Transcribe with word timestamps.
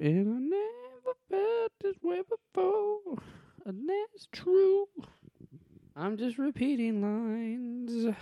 and 0.00 0.28
I 0.28 0.38
never 0.38 1.14
felt 1.30 1.72
this 1.82 1.96
way 2.02 2.22
before. 2.22 3.18
And 3.64 3.88
that's 3.88 4.28
true. 4.32 4.86
I'm 5.96 6.16
just 6.16 6.38
repeating 6.38 7.02
lines. 7.02 8.14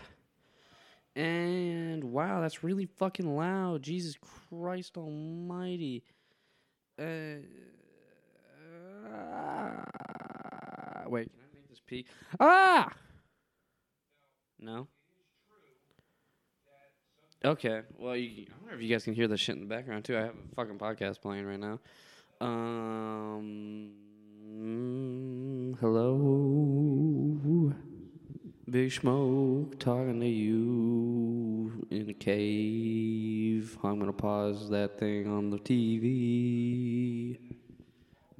And 1.16 2.04
wow, 2.04 2.40
that's 2.40 2.64
really 2.64 2.86
fucking 2.86 3.36
loud. 3.36 3.82
Jesus 3.82 4.16
Christ 4.48 4.96
Almighty. 4.96 6.02
Uh, 6.98 7.04
wait, 11.06 11.30
can 11.30 11.40
I 11.40 11.54
make 11.54 11.68
this 11.68 11.80
peak? 11.86 12.06
Ah! 12.40 12.92
No? 14.58 14.88
Okay. 17.44 17.82
Well, 17.98 18.16
you, 18.16 18.46
I 18.48 18.54
wonder 18.62 18.74
if 18.76 18.82
you 18.82 18.88
guys 18.88 19.04
can 19.04 19.12
hear 19.14 19.28
the 19.28 19.36
shit 19.36 19.54
in 19.56 19.60
the 19.60 19.66
background 19.66 20.04
too. 20.04 20.16
I 20.16 20.22
have 20.22 20.30
a 20.30 20.54
fucking 20.54 20.78
podcast 20.78 21.20
playing 21.20 21.44
right 21.46 21.60
now. 21.60 21.78
Um. 22.40 23.90
mm, 24.48 25.78
hello. 25.78 27.74
Big 28.70 28.90
Smoke 28.92 29.78
talking 29.78 30.20
to 30.20 30.26
you 30.26 31.86
in 31.90 32.08
a 32.08 32.14
cave. 32.14 33.76
I'm 33.84 33.98
gonna 33.98 34.12
pause 34.14 34.70
that 34.70 34.98
thing 34.98 35.28
on 35.28 35.50
the 35.50 35.58
TV. 35.58 37.38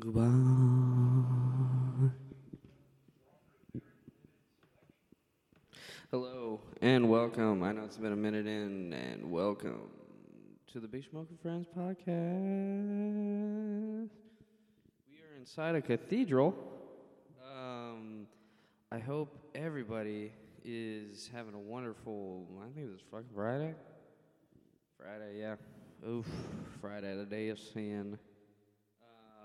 Goodbye. 0.00 1.73
Hello 6.14 6.60
and 6.80 7.10
welcome. 7.10 7.64
I 7.64 7.72
know 7.72 7.82
it's 7.82 7.96
been 7.96 8.12
a 8.12 8.16
minute 8.16 8.46
in, 8.46 8.92
and 8.92 9.28
welcome 9.32 9.90
to 10.72 10.78
the 10.78 10.86
Big 10.86 11.02
Smoke 11.10 11.26
and 11.28 11.40
Friends 11.40 11.66
podcast. 11.76 12.06
We 15.10 15.16
are 15.18 15.36
inside 15.36 15.74
a 15.74 15.82
cathedral. 15.82 16.54
Um, 17.44 18.28
I 18.92 19.00
hope 19.00 19.36
everybody 19.56 20.30
is 20.64 21.28
having 21.34 21.54
a 21.54 21.58
wonderful. 21.58 22.46
I 22.60 22.66
think 22.76 22.90
it's 22.94 23.02
fucking 23.10 23.26
Friday. 23.34 23.74
Friday, 24.96 25.40
yeah. 25.40 25.56
Oof, 26.08 26.28
Friday, 26.80 27.16
the 27.16 27.24
day 27.24 27.48
of 27.48 27.58
sin. 27.58 28.16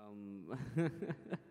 Um, 0.06 0.56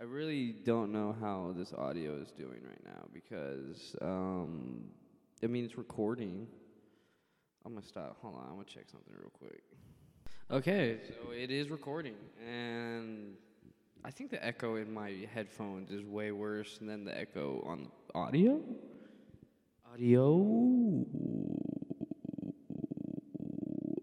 I 0.00 0.04
really 0.04 0.52
don't 0.64 0.92
know 0.92 1.14
how 1.20 1.52
this 1.54 1.74
audio 1.74 2.16
is 2.16 2.30
doing 2.30 2.62
right 2.66 2.82
now 2.86 3.04
because, 3.12 3.94
um, 4.00 4.84
I 5.42 5.46
mean, 5.46 5.62
it's 5.62 5.76
recording. 5.76 6.46
I'm 7.66 7.74
gonna 7.74 7.84
stop. 7.84 8.16
Hold 8.22 8.36
on, 8.36 8.44
I'm 8.44 8.52
gonna 8.52 8.64
check 8.64 8.84
something 8.90 9.12
real 9.12 9.30
quick. 9.38 9.62
Okay, 10.50 11.00
so 11.06 11.32
it 11.32 11.50
is 11.50 11.68
recording, 11.68 12.14
and 12.42 13.34
I 14.02 14.10
think 14.10 14.30
the 14.30 14.42
echo 14.42 14.76
in 14.76 14.90
my 14.90 15.26
headphones 15.34 15.90
is 15.90 16.02
way 16.02 16.32
worse 16.32 16.78
than 16.80 17.04
the 17.04 17.16
echo 17.16 17.62
on 17.66 17.82
the 17.82 18.14
audio. 18.18 18.62
Audio. 19.92 21.04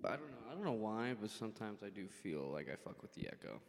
I 0.06 0.12
don't 0.12 0.30
know. 0.30 0.46
I 0.48 0.54
don't 0.54 0.64
know 0.64 0.74
why, 0.74 1.16
but 1.20 1.32
sometimes 1.32 1.80
I 1.84 1.90
do 1.90 2.08
feel 2.08 2.52
like 2.54 2.68
I 2.72 2.76
fuck 2.76 3.02
with 3.02 3.16
the 3.16 3.28
echo. 3.28 3.60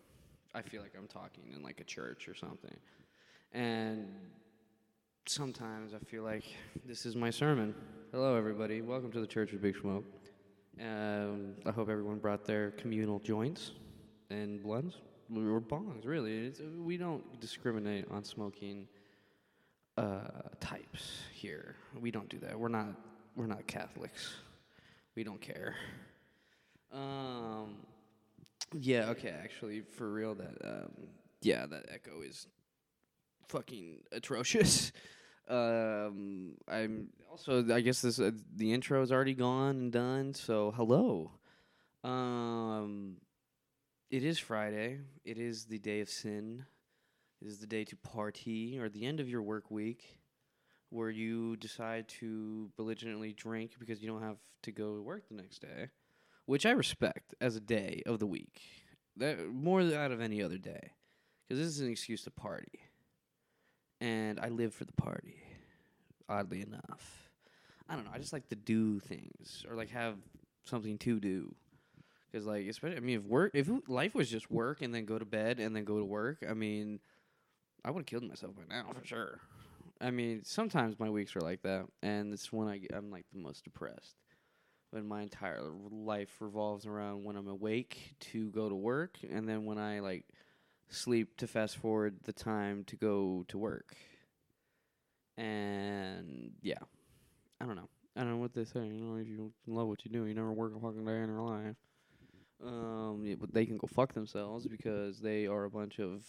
I 0.54 0.62
feel 0.62 0.80
like 0.80 0.92
I'm 0.96 1.06
talking 1.06 1.52
in 1.54 1.62
like 1.62 1.80
a 1.80 1.84
church 1.84 2.27
or 2.28 2.34
something. 2.34 2.77
And 3.52 4.08
sometimes 5.27 5.92
I 5.92 5.98
feel 5.98 6.22
like 6.22 6.44
this 6.86 7.04
is 7.04 7.14
my 7.14 7.30
sermon. 7.30 7.74
Hello, 8.12 8.34
everybody. 8.34 8.81
Welcome 8.81 9.12
to 9.12 9.20
the 9.20 9.26
Church 9.26 9.53
of 9.53 9.60
Big 9.60 9.78
Smoke. 9.78 10.04
Um, 10.81 11.54
I 11.66 11.70
hope 11.70 11.91
everyone 11.91 12.19
brought 12.19 12.47
their 12.47 12.70
communal 12.72 13.19
joints 13.19 13.72
and 14.31 14.62
blunts 14.62 14.97
or 15.34 15.60
bongs. 15.60 16.06
Really, 16.06 16.47
it's, 16.47 16.60
we 16.78 16.97
don't 16.97 17.41
discriminate 17.41 18.06
on 18.10 18.25
smoking 18.25 18.88
uh, 19.98 20.28
types 20.60 21.19
here. 21.34 21.76
We 22.00 22.10
don't 22.10 22.28
do 22.28 22.38
that. 22.38 22.59
We're 22.59 22.69
not. 22.69 22.88
We're 23.36 23.47
not 23.47 23.66
Catholics. 23.66 24.34
We 25.15 25.25
don't 25.25 25.41
care. 25.41 25.76
Um, 26.92 27.76
yeah, 28.72 29.10
okay, 29.10 29.30
actually, 29.30 29.80
for 29.80 30.10
real, 30.10 30.34
that 30.34 30.56
um, 30.64 30.92
yeah, 31.40 31.66
that 31.66 31.86
echo 31.92 32.22
is 32.22 32.46
fucking 33.48 34.02
atrocious. 34.12 34.92
Um, 35.48 36.56
I'm 36.68 37.08
also, 37.30 37.64
I 37.74 37.80
guess 37.80 38.02
this 38.02 38.20
uh, 38.20 38.32
the 38.54 38.70
intro 38.74 39.00
is 39.00 39.10
already 39.10 39.32
gone 39.32 39.76
and 39.76 39.90
done. 39.90 40.34
So 40.34 40.74
hello. 40.76 41.30
Um, 42.04 43.16
it 44.10 44.24
is 44.24 44.38
Friday. 44.38 44.98
It 45.24 45.38
is 45.38 45.64
the 45.64 45.78
day 45.78 46.00
of 46.00 46.10
sin. 46.10 46.66
It 47.40 47.48
is 47.48 47.60
the 47.60 47.66
day 47.66 47.84
to 47.84 47.96
party 47.96 48.78
or 48.78 48.90
the 48.90 49.06
end 49.06 49.20
of 49.20 49.28
your 49.30 49.40
work 49.40 49.70
week, 49.70 50.18
where 50.90 51.08
you 51.08 51.56
decide 51.56 52.08
to 52.20 52.70
belligerently 52.76 53.32
drink 53.32 53.72
because 53.78 54.02
you 54.02 54.08
don't 54.08 54.22
have 54.22 54.36
to 54.64 54.70
go 54.70 54.96
to 54.96 55.02
work 55.02 55.28
the 55.30 55.34
next 55.34 55.60
day 55.62 55.88
which 56.48 56.64
I 56.64 56.70
respect 56.70 57.34
as 57.42 57.56
a 57.56 57.60
day 57.60 58.03
of 58.06 58.20
the 58.20 58.26
week, 58.26 58.62
that 59.19 59.53
more 59.53 59.84
than 59.84 59.92
out 59.92 60.12
of 60.12 60.22
any 60.22 60.42
other 60.42 60.56
day, 60.56 60.92
because 61.47 61.62
this 61.62 61.69
is 61.69 61.81
an 61.81 61.91
excuse 61.91 62.22
to 62.22 62.31
party, 62.31 62.81
and 64.00 64.41
I 64.41 64.48
live 64.48 64.72
for 64.72 64.86
the 64.86 64.94
party. 64.94 65.42
Oddly 66.26 66.62
enough, 66.62 67.31
I 67.86 67.94
don't 67.94 68.06
know. 68.06 68.12
I 68.14 68.19
just 68.19 68.32
like 68.32 68.48
to 68.48 68.56
do 68.56 68.98
things 68.98 69.66
or 69.69 69.76
like 69.76 69.91
have 69.91 70.14
something 70.64 70.97
to 70.97 71.20
do. 71.20 71.54
Because 72.32 72.47
like, 72.47 72.66
especially, 72.66 72.97
I 72.97 73.00
mean, 73.00 73.19
if 73.19 73.25
work, 73.26 73.50
if 73.53 73.69
life 73.86 74.15
was 74.15 74.30
just 74.30 74.50
work 74.50 74.80
and 74.80 74.94
then 74.94 75.04
go 75.04 75.19
to 75.19 75.26
bed 75.26 75.60
and 75.60 75.76
then 75.76 75.84
go 75.84 75.98
to 75.98 76.04
work, 76.04 76.42
I 76.48 76.54
mean, 76.54 77.00
I 77.84 77.91
would 77.91 78.00
have 78.00 78.06
killed 78.06 78.25
myself 78.25 78.54
by 78.56 78.75
now 78.75 78.86
for 78.98 79.06
sure. 79.06 79.41
I 80.00 80.10
mean, 80.10 80.44
sometimes 80.44 80.98
my 80.98 81.10
weeks 81.10 81.36
are 81.36 81.41
like 81.41 81.60
that, 81.62 81.88
and 82.03 82.32
it's 82.32 82.50
when 82.50 82.69
I, 82.69 82.80
I'm 82.94 83.10
like 83.10 83.26
the 83.34 83.38
most 83.38 83.65
depressed 83.65 84.16
when 84.91 85.06
my 85.06 85.22
entire 85.22 85.60
life 85.91 86.31
revolves 86.41 86.87
around 86.87 87.25
when 87.25 87.37
I'm 87.37 87.49
awake 87.49 88.15
to 88.32 88.50
go 88.50 88.69
to 88.69 88.75
work 88.75 89.19
and 89.31 89.49
then 89.49 89.65
when 89.65 89.78
I 89.78 90.00
like 90.00 90.25
sleep 90.88 91.37
to 91.38 91.47
fast 91.47 91.76
forward 91.76 92.16
the 92.25 92.32
time 92.32 92.84
to 92.84 92.97
go 92.97 93.44
to 93.48 93.59
work. 93.59 93.97
And 95.37 96.53
yeah. 96.62 96.78
I 97.60 97.66
don't 97.66 97.77
know. 97.77 97.88
I 98.16 98.21
don't 98.21 98.31
know 98.31 98.37
what 98.38 98.54
they 98.54 98.65
say. 98.65 98.81
You 98.81 99.04
know, 99.04 99.16
if 99.16 99.28
you 99.28 99.53
love 99.66 99.88
what 99.88 100.04
you 100.04 100.10
do, 100.10 100.27
you 100.27 100.34
never 100.34 100.53
work 100.53 100.72
a 100.77 100.81
fucking 100.81 101.04
day 101.04 101.21
in 101.22 101.28
your 101.28 101.43
life. 101.43 101.77
Um, 102.65 103.22
yeah, 103.25 103.37
but 103.38 103.53
they 103.53 103.66
can 103.66 103.78
go 103.78 103.87
fuck 103.87 104.15
themselves 104.15 104.66
because 104.66 105.21
they 105.21 105.47
are 105.47 105.65
a 105.65 105.71
bunch 105.71 106.00
of 106.00 106.25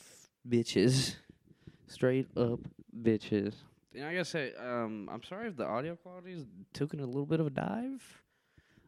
bitches, 0.47 1.15
straight 1.87 2.27
up 2.37 2.59
bitches. 3.01 3.55
And 3.95 4.05
I 4.05 4.13
gotta 4.13 4.25
say, 4.25 4.53
um, 4.59 5.09
I'm 5.11 5.23
sorry 5.23 5.47
if 5.47 5.57
the 5.57 5.65
audio 5.65 5.95
quality 5.95 6.33
is 6.33 6.45
taking 6.73 6.99
a 6.99 7.05
little 7.05 7.25
bit 7.25 7.39
of 7.39 7.47
a 7.47 7.51
dive. 7.51 8.21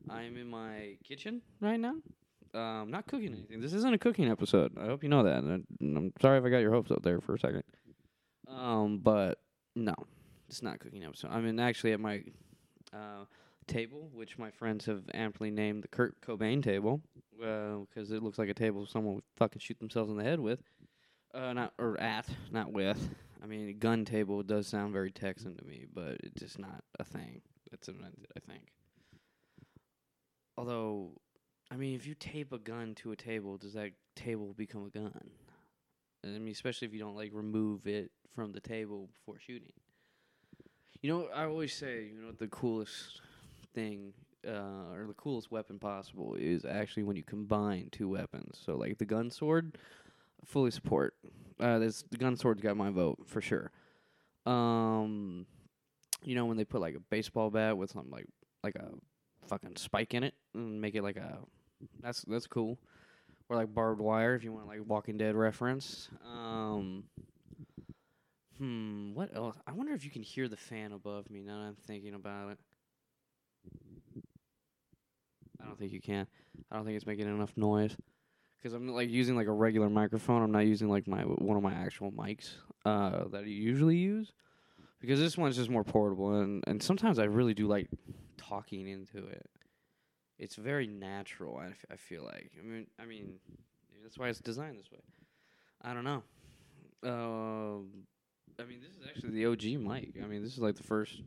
I'm 0.09 0.37
in 0.37 0.49
my 0.49 0.97
kitchen 1.03 1.41
right 1.59 1.79
now. 1.79 1.95
Um, 2.53 2.91
not 2.91 3.07
cooking 3.07 3.33
anything. 3.33 3.61
This 3.61 3.73
isn't 3.73 3.93
a 3.93 3.97
cooking 3.97 4.29
episode. 4.29 4.77
I 4.77 4.85
hope 4.85 5.03
you 5.03 5.09
know 5.09 5.23
that. 5.23 5.43
And 5.43 5.65
I'm 5.81 6.13
sorry 6.21 6.37
if 6.37 6.43
I 6.43 6.49
got 6.49 6.57
your 6.57 6.71
hopes 6.71 6.91
up 6.91 7.01
there 7.01 7.21
for 7.21 7.35
a 7.35 7.39
second. 7.39 7.63
Um, 8.47 8.99
but 8.99 9.39
no, 9.75 9.95
it's 10.49 10.61
not 10.61 10.75
a 10.75 10.77
cooking 10.77 11.05
episode. 11.05 11.31
I'm 11.31 11.45
in 11.45 11.59
actually 11.59 11.93
at 11.93 11.99
my 12.01 12.23
uh, 12.93 13.23
table, 13.67 14.09
which 14.13 14.37
my 14.37 14.51
friends 14.51 14.85
have 14.85 15.03
amply 15.13 15.49
named 15.49 15.83
the 15.83 15.87
Kurt 15.87 16.19
Cobain 16.19 16.61
table, 16.61 17.01
because 17.37 18.11
it 18.11 18.21
looks 18.21 18.37
like 18.37 18.49
a 18.49 18.53
table 18.53 18.85
someone 18.85 19.15
would 19.15 19.23
fucking 19.37 19.61
shoot 19.61 19.79
themselves 19.79 20.11
in 20.11 20.17
the 20.17 20.23
head 20.23 20.39
with. 20.39 20.61
Uh, 21.33 21.53
not 21.53 21.73
or 21.77 21.97
at, 22.01 22.27
not 22.51 22.73
with. 22.73 23.09
I 23.41 23.45
mean, 23.45 23.69
a 23.69 23.73
gun 23.73 24.03
table 24.03 24.43
does 24.43 24.67
sound 24.67 24.91
very 24.91 25.11
Texan 25.11 25.55
to 25.55 25.63
me, 25.63 25.85
but 25.93 26.17
it's 26.21 26.41
just 26.41 26.59
not 26.59 26.83
a 26.99 27.05
thing 27.05 27.41
that's 27.69 27.87
invented. 27.87 28.27
I 28.35 28.39
think. 28.41 28.73
Although, 30.61 31.09
I 31.71 31.75
mean, 31.75 31.95
if 31.95 32.05
you 32.05 32.13
tape 32.13 32.53
a 32.53 32.59
gun 32.59 32.93
to 32.97 33.11
a 33.11 33.15
table, 33.15 33.57
does 33.57 33.73
that 33.73 33.93
table 34.15 34.53
become 34.55 34.85
a 34.85 34.89
gun? 34.91 35.31
I 36.23 36.27
mean, 36.27 36.51
especially 36.51 36.87
if 36.87 36.93
you 36.93 36.99
don't 36.99 37.15
like 37.15 37.31
remove 37.33 37.87
it 37.87 38.11
from 38.35 38.51
the 38.51 38.59
table 38.59 39.09
before 39.11 39.39
shooting. 39.39 39.73
You 41.01 41.09
know, 41.09 41.29
I 41.33 41.45
always 41.45 41.73
say, 41.73 42.11
you 42.13 42.21
know, 42.21 42.31
the 42.31 42.45
coolest 42.45 43.21
thing 43.73 44.13
uh, 44.47 44.93
or 44.93 45.05
the 45.07 45.15
coolest 45.15 45.49
weapon 45.49 45.79
possible 45.79 46.35
is 46.35 46.63
actually 46.63 47.03
when 47.05 47.15
you 47.15 47.23
combine 47.23 47.89
two 47.91 48.09
weapons. 48.09 48.61
So, 48.63 48.75
like 48.75 48.99
the 48.99 49.05
gun 49.05 49.31
sword, 49.31 49.79
fully 50.45 50.69
support. 50.69 51.15
Uh, 51.59 51.79
this 51.79 52.03
the 52.11 52.17
gun 52.17 52.37
sword's 52.37 52.61
got 52.61 52.77
my 52.77 52.91
vote 52.91 53.17
for 53.25 53.41
sure. 53.41 53.71
Um, 54.45 55.47
you 56.23 56.35
know 56.35 56.45
when 56.45 56.57
they 56.57 56.65
put 56.65 56.81
like 56.81 56.93
a 56.95 56.99
baseball 56.99 57.49
bat 57.49 57.75
with 57.75 57.89
something 57.89 58.11
like 58.11 58.27
like 58.63 58.75
a 58.75 58.91
fucking 59.51 59.75
spike 59.75 60.13
in 60.13 60.23
it 60.23 60.33
and 60.53 60.79
make 60.79 60.95
it 60.95 61.03
like 61.03 61.17
a 61.17 61.39
that's 62.01 62.21
that's 62.21 62.47
cool. 62.47 62.77
Or 63.49 63.57
like 63.57 63.73
barbed 63.73 63.99
wire 63.99 64.33
if 64.33 64.45
you 64.45 64.53
want 64.53 64.67
like 64.67 64.79
Walking 64.87 65.17
Dead 65.17 65.35
reference. 65.35 66.09
Um 66.25 67.03
Hmm, 68.57 69.13
what 69.13 69.35
else? 69.35 69.57
I 69.67 69.73
wonder 69.73 69.93
if 69.93 70.05
you 70.05 70.11
can 70.11 70.21
hear 70.21 70.47
the 70.47 70.55
fan 70.57 70.91
above 70.91 71.29
me 71.29 71.41
now 71.41 71.57
that 71.59 71.65
I'm 71.67 71.75
thinking 71.87 72.13
about 72.13 72.51
it. 72.51 72.59
I 75.61 75.65
don't 75.65 75.77
think 75.77 75.91
you 75.91 76.01
can. 76.01 76.27
I 76.71 76.75
don't 76.75 76.85
think 76.85 76.95
it's 76.95 77.05
making 77.05 77.27
enough 77.27 77.53
noise. 77.57 77.95
because 78.57 78.73
I'm 78.73 78.87
like 78.87 79.09
using 79.09 79.35
like 79.35 79.47
a 79.47 79.51
regular 79.51 79.89
microphone. 79.89 80.43
I'm 80.43 80.51
not 80.51 80.65
using 80.67 80.89
like 80.89 81.07
my 81.07 81.21
one 81.23 81.57
of 81.57 81.63
my 81.63 81.73
actual 81.73 82.11
mics 82.11 82.51
uh, 82.85 83.25
that 83.31 83.43
I 83.43 83.47
usually 83.47 83.97
use 83.97 84.31
because 85.01 85.19
this 85.19 85.37
one's 85.37 85.55
just 85.55 85.69
more 85.69 85.83
portable 85.83 86.39
and 86.39 86.63
and 86.67 86.81
sometimes 86.81 87.19
I 87.19 87.23
really 87.25 87.53
do 87.53 87.67
like 87.67 87.89
talking 88.47 88.87
into 88.87 89.27
it. 89.27 89.49
It's 90.39 90.55
very 90.55 90.87
natural. 90.87 91.57
I, 91.57 91.67
f- 91.67 91.85
I 91.91 91.95
feel 91.95 92.23
like. 92.23 92.51
I 92.59 92.65
mean, 92.65 92.87
I 92.99 93.05
mean, 93.05 93.33
that's 94.03 94.17
why 94.17 94.29
it's 94.29 94.39
designed 94.39 94.79
this 94.79 94.91
way. 94.91 94.99
I 95.83 95.93
don't 95.93 96.03
know. 96.03 96.23
Um, 97.03 97.89
I 98.59 98.63
mean, 98.63 98.79
this 98.81 98.91
is 98.91 99.07
actually 99.07 99.31
the 99.31 99.45
OG 99.47 99.81
mic. 99.81 100.15
I 100.21 100.27
mean, 100.27 100.43
this 100.43 100.53
is 100.53 100.59
like 100.59 100.75
the 100.75 100.83
first 100.83 101.21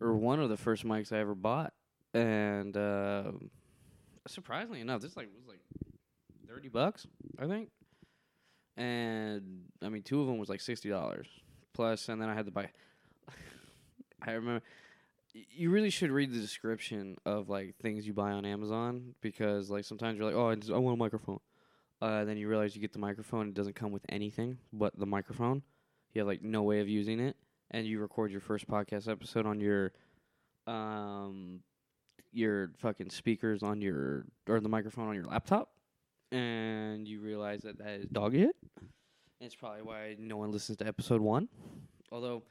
or 0.00 0.14
one 0.14 0.40
of 0.40 0.48
the 0.48 0.56
first 0.56 0.84
mics 0.84 1.12
I 1.12 1.18
ever 1.18 1.34
bought, 1.34 1.72
and 2.14 2.76
uh, 2.76 3.32
surprisingly 4.26 4.80
enough, 4.80 5.02
this 5.02 5.16
like 5.16 5.28
was 5.36 5.46
like 5.46 5.60
thirty 6.48 6.68
bucks, 6.68 7.06
I 7.38 7.46
think. 7.46 7.68
And 8.76 9.64
I 9.82 9.88
mean, 9.88 10.02
two 10.02 10.20
of 10.20 10.26
them 10.26 10.38
was 10.38 10.48
like 10.48 10.60
sixty 10.60 10.88
dollars 10.88 11.26
plus, 11.74 12.08
and 12.08 12.20
then 12.20 12.28
I 12.28 12.34
had 12.34 12.46
to 12.46 12.52
buy. 12.52 12.70
I 14.22 14.32
remember. 14.32 14.62
You 15.32 15.70
really 15.70 15.90
should 15.90 16.10
read 16.10 16.32
the 16.32 16.40
description 16.40 17.16
of 17.24 17.48
like 17.48 17.76
things 17.76 18.06
you 18.06 18.12
buy 18.12 18.32
on 18.32 18.44
Amazon 18.44 19.14
because 19.20 19.70
like 19.70 19.84
sometimes 19.84 20.18
you're 20.18 20.26
like, 20.26 20.34
oh, 20.34 20.48
I, 20.48 20.54
just, 20.56 20.72
I 20.72 20.78
want 20.78 20.94
a 20.94 20.98
microphone. 20.98 21.38
Uh, 22.02 22.24
then 22.24 22.36
you 22.36 22.48
realize 22.48 22.74
you 22.74 22.80
get 22.80 22.92
the 22.92 22.98
microphone, 22.98 23.48
it 23.48 23.54
doesn't 23.54 23.74
come 23.76 23.92
with 23.92 24.04
anything 24.08 24.58
but 24.72 24.98
the 24.98 25.06
microphone. 25.06 25.62
You 26.14 26.20
have 26.20 26.26
like 26.26 26.42
no 26.42 26.62
way 26.62 26.80
of 26.80 26.88
using 26.88 27.20
it, 27.20 27.36
and 27.70 27.86
you 27.86 28.00
record 28.00 28.32
your 28.32 28.40
first 28.40 28.66
podcast 28.66 29.08
episode 29.08 29.46
on 29.46 29.60
your, 29.60 29.92
um, 30.66 31.60
your 32.32 32.72
fucking 32.78 33.10
speakers 33.10 33.62
on 33.62 33.80
your 33.80 34.24
or 34.48 34.60
the 34.60 34.68
microphone 34.68 35.08
on 35.08 35.14
your 35.14 35.24
laptop, 35.24 35.70
and 36.32 37.06
you 37.06 37.20
realize 37.20 37.62
that 37.62 37.78
that 37.78 38.00
is 38.00 38.06
dog 38.08 38.34
shit. 38.34 38.56
It's 39.40 39.54
probably 39.54 39.82
why 39.82 40.16
no 40.18 40.36
one 40.36 40.50
listens 40.50 40.78
to 40.78 40.86
episode 40.86 41.20
one. 41.20 41.48
Although, 42.12 42.42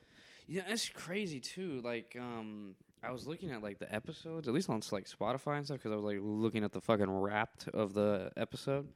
yeah, 0.49 0.63
that's 0.67 0.89
crazy 0.89 1.39
too. 1.39 1.79
Like, 1.83 2.17
um, 2.19 2.75
I 3.03 3.11
was 3.11 3.27
looking 3.27 3.51
at 3.51 3.61
like 3.61 3.77
the 3.77 3.93
episodes, 3.93 4.47
at 4.47 4.53
least 4.53 4.69
on 4.69 4.81
like 4.91 5.05
Spotify 5.05 5.57
and 5.57 5.65
stuff, 5.65 5.77
because 5.77 5.91
I 5.91 5.95
was 5.95 6.03
like 6.03 6.17
looking 6.21 6.63
at 6.63 6.71
the 6.71 6.81
fucking 6.81 7.09
wrapped 7.09 7.67
of 7.69 7.93
the 7.93 8.31
episode. 8.35 8.87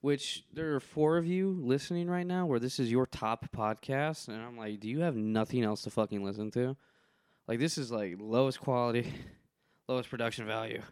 Which 0.00 0.44
there 0.52 0.74
are 0.74 0.80
four 0.80 1.16
of 1.16 1.26
you 1.26 1.56
listening 1.60 2.08
right 2.08 2.26
now, 2.26 2.46
where 2.46 2.58
this 2.58 2.80
is 2.80 2.90
your 2.90 3.06
top 3.06 3.46
podcast, 3.52 4.28
and 4.28 4.40
I'm 4.42 4.56
like, 4.56 4.80
do 4.80 4.88
you 4.88 5.00
have 5.00 5.14
nothing 5.14 5.62
else 5.62 5.82
to 5.82 5.90
fucking 5.90 6.24
listen 6.24 6.50
to? 6.52 6.76
Like, 7.46 7.60
this 7.60 7.78
is 7.78 7.92
like 7.92 8.16
lowest 8.18 8.60
quality, 8.60 9.12
lowest 9.88 10.08
production 10.10 10.46
value. 10.46 10.82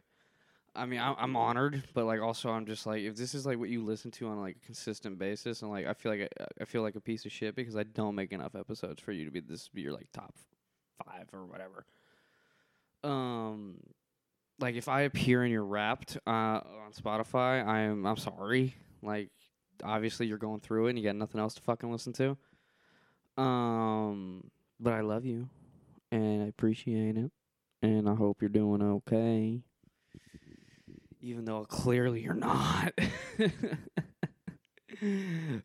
I 0.75 0.87
mean, 0.87 1.00
I'm, 1.00 1.17
I'm 1.19 1.37
honored, 1.37 1.82
but 1.94 2.05
like 2.05 2.20
also 2.20 2.50
I'm 2.50 2.64
just 2.64 2.87
like, 2.87 3.02
if 3.02 3.17
this 3.17 3.34
is 3.34 3.44
like 3.44 3.58
what 3.58 3.70
you 3.70 3.84
listen 3.84 4.11
to 4.12 4.28
on 4.28 4.40
like 4.40 4.56
a 4.62 4.67
consistent 4.67 5.19
basis, 5.19 5.62
and 5.62 5.70
like 5.70 5.87
I 5.87 5.94
feel 5.94 6.12
like 6.12 6.32
I, 6.40 6.44
I 6.61 6.64
feel 6.64 6.82
like 6.82 6.94
a 6.94 7.00
piece 7.00 7.26
of 7.26 7.32
shit 7.32 7.56
because 7.56 7.76
I 7.76 7.82
don't 7.82 8.14
make 8.14 8.32
enough 8.32 8.55
episodes 8.55 9.00
for 9.00 9.12
you 9.12 9.25
to 9.25 9.31
be 9.31 9.40
this 9.40 9.69
be 9.69 9.82
your 9.82 9.93
like 9.93 10.06
top 10.12 10.34
five 11.05 11.26
or 11.32 11.44
whatever. 11.44 11.87
Um, 13.02 13.78
like 14.61 14.76
if 14.76 14.88
I 14.88 15.02
appear 15.02 15.44
in 15.44 15.50
your 15.50 15.64
Wrapped 15.64 16.19
uh, 16.26 16.31
on 16.31 16.93
Spotify, 16.96 17.67
I'm 17.67 18.06
I'm 18.06 18.17
sorry. 18.17 18.76
Like, 19.02 19.31
obviously 19.82 20.26
you're 20.26 20.38
going 20.38 20.61
through 20.61 20.87
it 20.87 20.90
and 20.90 20.99
you 20.99 21.05
got 21.05 21.17
nothing 21.17 21.40
else 21.40 21.55
to 21.55 21.62
fucking 21.62 21.90
listen 21.90 22.12
to. 22.12 22.37
Um, 23.43 24.50
but 24.78 24.93
I 24.93 25.00
love 25.00 25.25
you, 25.25 25.49
and 26.12 26.43
I 26.43 26.46
appreciate 26.46 27.17
it, 27.17 27.32
and 27.82 28.08
I 28.08 28.14
hope 28.14 28.40
you're 28.40 28.50
doing 28.50 28.82
okay 28.82 29.62
even 31.20 31.44
though 31.44 31.64
clearly 31.64 32.22
you're 32.22 32.34
not. 32.34 32.93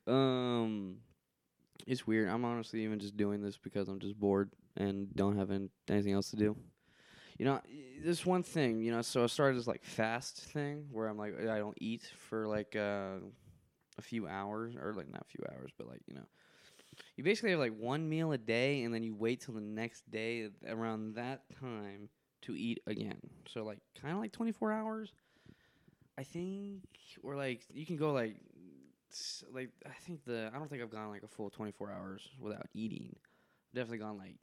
um, 0.08 0.98
it's 1.88 2.08
weird. 2.08 2.30
I'm 2.30 2.46
honestly 2.46 2.84
even 2.84 3.00
just 3.00 3.18
doing 3.18 3.42
this 3.42 3.58
because 3.58 3.88
I'm 3.88 4.00
just 4.00 4.20
bored 4.20 4.52
and 4.76 5.14
don't 5.16 5.38
have 5.38 5.52
an- 5.52 5.70
anything 5.90 6.14
else 6.14 6.30
to 6.32 6.36
do. 6.36 6.56
You 7.38 7.46
know, 7.46 7.62
this 8.04 8.26
one 8.26 8.44
thing. 8.44 8.82
You 8.82 8.92
know, 8.92 9.02
so 9.02 9.24
I 9.24 9.28
started 9.28 9.58
this 9.58 9.68
like 9.68 9.84
fast 9.84 10.38
thing 10.38 10.88
where 10.92 11.08
I'm 11.08 11.18
like 11.18 11.40
I 11.40 11.58
don't 11.58 11.78
eat 11.80 12.10
for 12.30 12.48
like 12.48 12.76
uh, 12.76 13.18
a 13.98 14.02
few 14.02 14.28
hours 14.28 14.76
or 14.76 14.94
like 14.94 15.12
not 15.12 15.22
a 15.22 15.30
few 15.30 15.44
hours, 15.52 15.72
but 15.78 15.88
like 15.88 16.02
you 16.08 16.16
know. 16.16 16.26
You 17.18 17.24
basically 17.24 17.52
have 17.52 17.60
like 17.60 17.78
one 17.78 18.08
meal 18.08 18.32
a 18.32 18.38
day, 18.38 18.84
and 18.84 18.94
then 18.94 19.04
you 19.04 19.16
wait 19.16 19.42
till 19.42 19.54
the 19.54 19.62
next 19.62 20.10
day 20.10 20.50
around 20.68 21.16
that 21.16 21.44
time 21.60 22.10
to 22.44 22.56
eat 22.56 22.80
again. 22.88 23.20
So 23.48 23.64
like 23.64 23.80
kind 24.00 24.14
of 24.14 24.22
like 24.22 24.32
24 24.32 24.72
hours. 24.72 25.12
I 26.18 26.24
think, 26.24 26.84
or 27.24 27.36
like 27.36 27.62
you 27.74 27.86
can 27.86 27.98
go 27.98 28.14
like, 28.14 28.36
like 29.54 29.70
I 29.86 29.94
think 30.06 30.24
the 30.26 30.50
I 30.54 30.58
don't 30.58 30.70
think 30.70 30.82
I've 30.82 30.92
gone 30.92 31.10
like 31.10 31.24
a 31.24 31.28
full 31.28 31.50
24 31.50 31.92
hours 31.92 32.30
without 32.40 32.68
eating. 32.74 33.16
I've 33.16 33.76
definitely 33.76 34.00
gone 34.00 34.18
like 34.18 34.36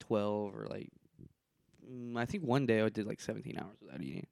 12 0.00 0.54
or 0.54 0.66
like, 0.68 0.90
mm, 1.88 2.16
I 2.16 2.24
think 2.24 2.44
one 2.44 2.66
day 2.66 2.80
I 2.82 2.88
did 2.88 3.06
like 3.06 3.20
17 3.20 3.56
hours 3.58 3.76
without 3.80 4.02
eating, 4.02 4.26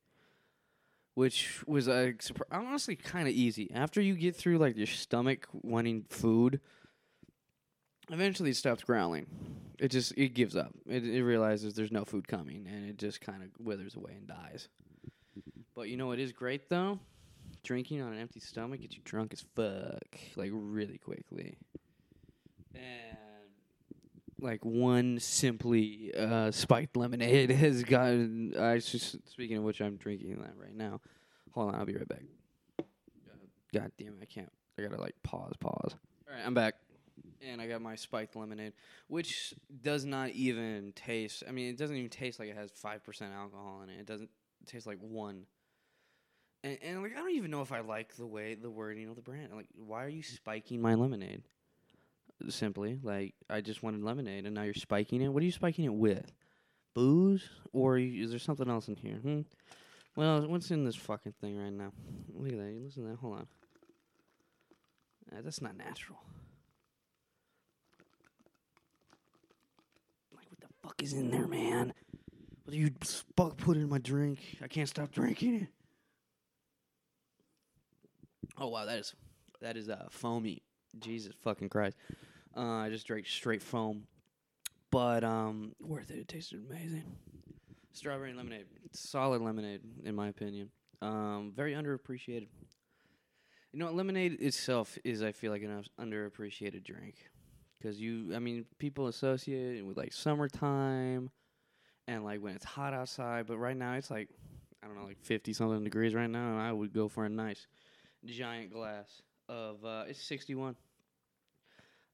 which 1.15 1.63
was 1.67 1.89
uh, 1.89 2.13
surpri- 2.19 2.43
honestly 2.51 2.97
kind 2.97 3.29
of 3.29 3.35
easy. 3.35 3.71
After 3.73 4.01
you 4.01 4.15
get 4.15 4.35
through 4.35 4.59
like 4.59 4.77
your 4.77 4.87
stomach 4.87 5.47
wanting 5.53 6.05
food, 6.09 6.61
eventually 8.11 8.51
it 8.51 8.57
stops 8.57 8.83
growling. 8.83 9.27
It 9.79 9.89
just 9.93 10.13
it 10.17 10.35
gives 10.35 10.57
up. 10.57 10.73
It, 10.87 11.05
it 11.05 11.23
realizes 11.23 11.75
there's 11.75 11.93
no 11.93 12.05
food 12.05 12.29
coming, 12.29 12.67
and 12.69 12.85
it 12.89 12.99
just 12.99 13.21
kind 13.21 13.43
of 13.43 13.49
withers 13.65 13.95
away 13.95 14.13
and 14.17 14.27
dies. 14.27 14.69
But 15.81 15.89
you 15.89 15.97
know 15.97 16.09
what 16.09 16.19
is 16.19 16.31
great 16.31 16.69
though? 16.69 16.99
Drinking 17.65 18.03
on 18.03 18.13
an 18.13 18.19
empty 18.19 18.39
stomach 18.39 18.83
gets 18.83 18.97
you 18.97 19.03
drunk 19.03 19.33
as 19.33 19.43
fuck, 19.57 20.21
like 20.37 20.51
really 20.53 20.99
quickly. 20.99 21.57
And 22.75 22.85
like 24.39 24.63
one 24.63 25.19
simply 25.21 26.13
uh, 26.15 26.51
spiked 26.51 26.99
lemonade 26.99 27.49
has 27.63 27.83
gotten. 27.83 28.55
I 28.61 28.77
just 28.77 29.27
speaking 29.31 29.57
of 29.57 29.63
which, 29.63 29.81
I'm 29.81 29.97
drinking 29.97 30.37
that 30.43 30.53
right 30.63 30.75
now. 30.75 31.01
Hold 31.53 31.71
on, 31.71 31.77
I'll 31.77 31.87
be 31.87 31.97
right 31.97 32.07
back. 32.07 32.25
God 33.73 33.91
damn 33.97 34.09
it, 34.09 34.19
I 34.21 34.27
can't. 34.27 34.53
I 34.79 34.83
gotta 34.83 35.01
like 35.01 35.15
pause, 35.23 35.55
pause. 35.61 35.95
All 36.29 36.35
right, 36.37 36.45
I'm 36.45 36.53
back, 36.53 36.75
and 37.41 37.59
I 37.59 37.67
got 37.67 37.81
my 37.81 37.95
spiked 37.95 38.37
lemonade, 38.37 38.75
which 39.09 39.55
does 39.81 40.05
not 40.05 40.29
even 40.33 40.93
taste. 40.95 41.43
I 41.49 41.53
mean, 41.53 41.71
it 41.71 41.79
doesn't 41.79 41.97
even 41.97 42.11
taste 42.11 42.39
like 42.39 42.51
it 42.51 42.57
has 42.59 42.71
five 42.71 43.03
percent 43.03 43.33
alcohol 43.33 43.81
in 43.83 43.89
it. 43.89 43.99
It 43.99 44.07
doesn't 44.07 44.29
taste 44.67 44.87
like 44.87 44.99
one. 45.01 45.47
And, 46.63 46.79
and 46.83 47.03
like 47.03 47.13
I 47.17 47.21
don't 47.21 47.31
even 47.33 47.51
know 47.51 47.63
if 47.63 47.73
I 47.73 47.81
like 47.81 48.17
the 48.17 48.27
way 48.27 48.55
the 48.55 48.71
wording 48.71 49.09
of 49.09 49.17
the 49.17 49.23
brand. 49.23 49.49
Like, 49.55 49.69
why 49.75 50.05
are 50.05 50.09
you 50.09 50.23
spiking 50.23 50.81
my 50.81 50.95
lemonade? 50.95 51.43
Simply, 52.49 52.99
like 53.03 53.35
I 53.51 53.61
just 53.61 53.83
wanted 53.83 54.03
lemonade, 54.03 54.47
and 54.47 54.55
now 54.55 54.63
you're 54.63 54.75
spiking 54.75 55.21
it. 55.23 55.29
What 55.29 55.43
are 55.43 55.47
you 55.47 55.53
spiking 55.53 55.85
it 55.85 55.93
with? 55.93 56.33
Booze, 56.95 57.49
or 57.73 57.99
you, 57.99 58.25
is 58.25 58.31
there 58.31 58.39
something 58.39 58.69
else 58.69 58.89
in 58.89 58.97
here? 58.97 59.17
Hmm. 59.17 59.41
Well, 60.17 60.47
what's 60.49 60.71
in 60.71 60.85
this 60.85 60.97
fucking 60.97 61.35
thing 61.41 61.57
right 61.59 61.73
now? 61.73 61.93
Look 62.35 62.53
at 62.53 62.59
that. 62.59 62.73
You 62.73 62.81
listen 62.85 63.05
to 63.05 63.11
that. 63.11 63.19
Hold 63.19 63.39
on. 63.39 63.47
Uh, 65.33 65.41
that's 65.43 65.61
not 65.61 65.77
natural. 65.77 66.19
Like, 70.35 70.47
what 70.51 70.61
the 70.61 70.67
fuck 70.83 71.03
is 71.03 71.13
in 71.13 71.31
there, 71.31 71.47
man? 71.47 71.93
What 72.65 72.75
you 72.75 72.91
fuck 73.37 73.57
put 73.57 73.77
in 73.77 73.89
my 73.89 73.99
drink? 73.99 74.41
I 74.63 74.67
can't 74.67 74.89
stop 74.89 75.13
drinking 75.13 75.55
it. 75.63 75.69
Oh 78.61 78.69
wow, 78.69 78.85
that 78.85 78.99
is 78.99 79.15
that 79.63 79.77
is 79.79 79.89
uh 79.89 80.07
foamy. 80.11 80.63
Jesus 80.99 81.33
fucking 81.43 81.71
Christ. 81.71 81.97
Uh, 82.55 82.61
I 82.61 82.91
just 82.91 83.07
drank 83.07 83.27
straight 83.27 83.63
foam. 83.63 84.05
But 84.91 85.25
um 85.25 85.73
worth 85.81 86.11
it. 86.11 86.19
It 86.19 86.29
tasted 86.29 86.63
amazing. 86.69 87.05
Strawberry 87.93 88.29
and 88.29 88.39
lemonade. 88.39 88.67
Solid 88.93 89.41
lemonade 89.41 89.81
in 90.05 90.15
my 90.15 90.29
opinion. 90.29 90.71
Um 91.01 91.53
very 91.57 91.73
underappreciated. 91.73 92.49
You 93.73 93.79
know, 93.79 93.91
lemonade 93.93 94.43
itself 94.43 94.99
is 95.05 95.23
I 95.23 95.33
feel 95.33 95.53
like 95.53 95.63
an 95.63 95.85
underappreciated 95.99 96.85
drink 96.85 97.15
cuz 97.83 97.99
you 97.99 98.35
I 98.35 98.41
mean 98.41 98.67
people 98.79 99.07
associate 99.07 99.79
it 99.79 99.87
with 99.87 99.97
like 99.97 100.13
summertime 100.13 101.31
and 102.07 102.25
like 102.25 102.43
when 102.43 102.57
it's 102.57 102.65
hot 102.65 102.93
outside, 102.93 103.47
but 103.47 103.57
right 103.57 103.77
now 103.77 103.95
it's 103.95 104.11
like 104.11 104.29
I 104.83 104.87
don't 104.87 104.97
know, 104.97 105.05
like 105.05 105.21
50 105.23 105.55
something 105.55 105.83
degrees 105.85 106.15
right 106.15 106.29
now 106.29 106.51
and 106.51 106.61
I 106.61 106.73
would 106.73 106.93
go 106.93 107.09
for 107.09 107.25
a 107.25 107.29
nice 107.31 107.67
giant 108.27 108.73
glass 108.73 109.23
of 109.49 109.85
uh 109.85 110.05
it's 110.09 110.23
61 110.23 110.77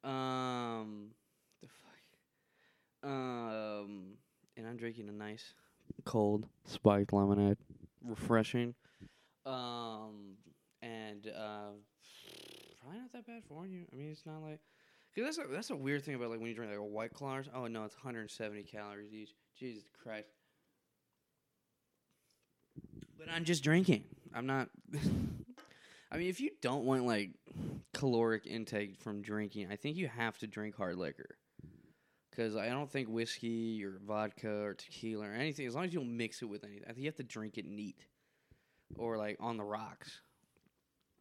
um 0.04 1.08
the 1.60 1.68
fuck? 1.68 3.10
Um 3.10 4.14
and 4.56 4.66
i'm 4.66 4.76
drinking 4.76 5.08
a 5.08 5.12
nice 5.12 5.54
cold 6.04 6.46
spiked 6.64 7.12
lemonade. 7.12 7.58
Refreshing. 8.04 8.74
Um 9.44 10.36
and 10.82 11.26
uh 11.26 11.72
probably 12.80 13.00
not 13.00 13.12
that 13.12 13.26
bad 13.26 13.42
for 13.48 13.66
you. 13.66 13.84
I 13.92 13.96
mean 13.96 14.10
it's 14.10 14.26
not 14.26 14.42
like 14.42 14.60
cause 15.14 15.24
that's 15.24 15.38
a, 15.38 15.52
that's 15.52 15.70
a 15.70 15.76
weird 15.76 16.04
thing 16.04 16.14
about 16.14 16.30
like 16.30 16.38
when 16.38 16.48
you 16.48 16.54
drink 16.54 16.70
like 16.70 16.80
a 16.80 16.84
white 16.84 17.12
claw 17.12 17.40
oh 17.54 17.66
no 17.66 17.84
it's 17.84 17.96
170 17.96 18.62
calories 18.64 19.12
each. 19.12 19.34
Jesus 19.58 19.84
christ. 20.02 20.28
But 23.18 23.28
i'm 23.30 23.44
just 23.44 23.64
drinking. 23.64 24.04
I'm 24.34 24.46
not 24.46 24.68
I 26.10 26.18
mean, 26.18 26.28
if 26.28 26.40
you 26.40 26.50
don't 26.62 26.84
want 26.84 27.04
like 27.04 27.32
caloric 27.92 28.46
intake 28.46 29.00
from 29.00 29.22
drinking, 29.22 29.68
I 29.70 29.76
think 29.76 29.96
you 29.96 30.08
have 30.08 30.38
to 30.38 30.46
drink 30.46 30.76
hard 30.76 30.96
liquor. 30.96 31.36
Because 32.30 32.54
I 32.54 32.68
don't 32.68 32.90
think 32.90 33.08
whiskey 33.08 33.82
or 33.82 33.98
vodka 34.06 34.62
or 34.62 34.74
tequila 34.74 35.26
or 35.26 35.32
anything, 35.32 35.66
as 35.66 35.74
long 35.74 35.84
as 35.84 35.94
you 35.94 36.00
don't 36.00 36.16
mix 36.16 36.42
it 36.42 36.46
with 36.46 36.64
anything, 36.64 36.84
I 36.84 36.88
think 36.88 36.98
you 36.98 37.06
have 37.06 37.16
to 37.16 37.22
drink 37.22 37.56
it 37.56 37.64
neat 37.64 37.96
or 38.96 39.16
like 39.16 39.36
on 39.40 39.56
the 39.56 39.64
rocks. 39.64 40.20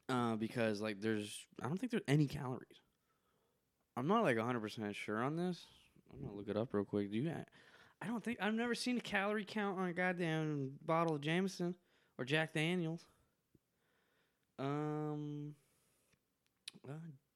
Uh, 0.09 0.35
because 0.35 0.81
like 0.81 0.99
there's, 0.99 1.47
I 1.63 1.67
don't 1.67 1.77
think 1.77 1.91
there's 1.91 2.03
any 2.07 2.27
calories. 2.27 2.81
I'm 3.97 4.07
not 4.07 4.23
like 4.23 4.37
100% 4.37 4.93
sure 4.93 5.23
on 5.23 5.37
this. 5.37 5.65
I'm 6.13 6.21
gonna 6.21 6.37
look 6.37 6.49
it 6.49 6.57
up 6.57 6.73
real 6.73 6.83
quick. 6.83 7.11
Do 7.11 7.17
you? 7.17 7.31
I 8.01 8.07
don't 8.07 8.23
think 8.23 8.37
I've 8.41 8.53
never 8.53 8.75
seen 8.75 8.97
a 8.97 9.01
calorie 9.01 9.45
count 9.45 9.79
on 9.79 9.87
a 9.87 9.93
goddamn 9.93 10.73
bottle 10.85 11.15
of 11.15 11.21
Jameson 11.21 11.75
or 12.17 12.25
Jack 12.25 12.53
Daniels. 12.53 13.05
Um, 14.57 15.55
uh, 16.87 16.93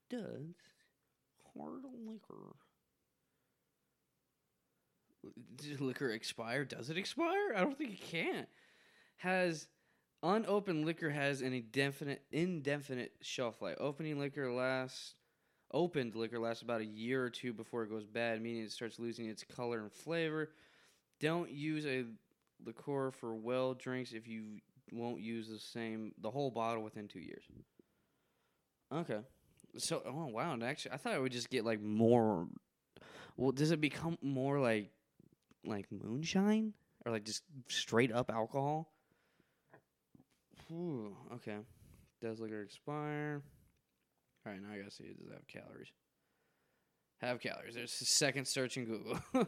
does 0.10 0.56
hard 1.56 1.84
liquor 2.06 2.56
does 5.56 5.82
liquor 5.82 6.10
expire? 6.12 6.66
Does 6.66 6.90
it 6.90 6.98
expire? 6.98 7.54
I 7.56 7.62
don't 7.62 7.78
think 7.78 7.92
it 7.94 8.02
can. 8.02 8.48
Has 9.18 9.68
unopened 10.24 10.86
liquor 10.86 11.10
has 11.10 11.42
an 11.42 11.54
indefinite 11.54 12.24
indefinite 12.32 13.14
shelf 13.22 13.62
life. 13.62 13.76
Opening 13.80 14.20
liquor 14.20 14.52
lasts 14.52 15.16
opened 15.72 16.16
liquor 16.16 16.40
lasts 16.40 16.64
about 16.64 16.82
a 16.82 16.86
year 16.86 17.24
or 17.24 17.30
two 17.30 17.54
before 17.54 17.84
it 17.84 17.90
goes 17.90 18.06
bad, 18.06 18.42
meaning 18.42 18.64
it 18.64 18.72
starts 18.72 19.00
losing 19.00 19.28
its 19.28 19.44
color 19.44 19.80
and 19.82 19.92
flavor. 19.92 20.50
Don't 21.20 21.52
use 21.52 21.86
a 21.86 22.06
liqueur 22.66 23.12
for 23.12 23.36
well 23.36 23.74
drinks 23.74 24.14
if 24.14 24.28
you 24.28 24.60
won't 24.92 25.22
use 25.22 25.48
the 25.48 25.60
same 25.60 26.14
the 26.22 26.32
whole 26.32 26.52
bottle 26.52 26.84
within 26.84 27.08
two 27.08 27.20
years. 27.20 27.44
Okay. 28.94 29.20
So 29.78 30.02
oh 30.06 30.28
wow, 30.28 30.58
actually 30.64 30.92
I 30.92 30.98
thought 30.98 31.14
I 31.14 31.20
would 31.20 31.32
just 31.32 31.50
get 31.50 31.66
like 31.66 31.82
more 31.82 32.48
well 33.38 33.52
does 33.52 33.72
it 33.72 33.82
become 33.82 34.18
more 34.22 34.60
like 34.60 34.92
like 35.66 35.86
moonshine? 35.92 36.74
Or 37.06 37.14
like 37.14 37.24
just 37.24 37.44
straight 37.70 38.12
up 38.12 38.30
alcohol? 38.30 38.92
Ooh, 40.72 41.16
okay. 41.36 41.58
Does 42.22 42.40
liquor 42.40 42.62
expire? 42.62 43.42
All 44.46 44.52
right, 44.52 44.62
now 44.62 44.74
I 44.74 44.78
gotta 44.78 44.92
see. 44.92 45.14
Does 45.18 45.28
it 45.28 45.34
have 45.34 45.48
calories? 45.48 45.92
Have 47.22 47.40
calories. 47.40 47.76
There's 47.76 48.02
a 48.02 48.06
second 48.06 48.48
search 48.48 48.78
in 48.78 48.86
Google. 48.86 49.20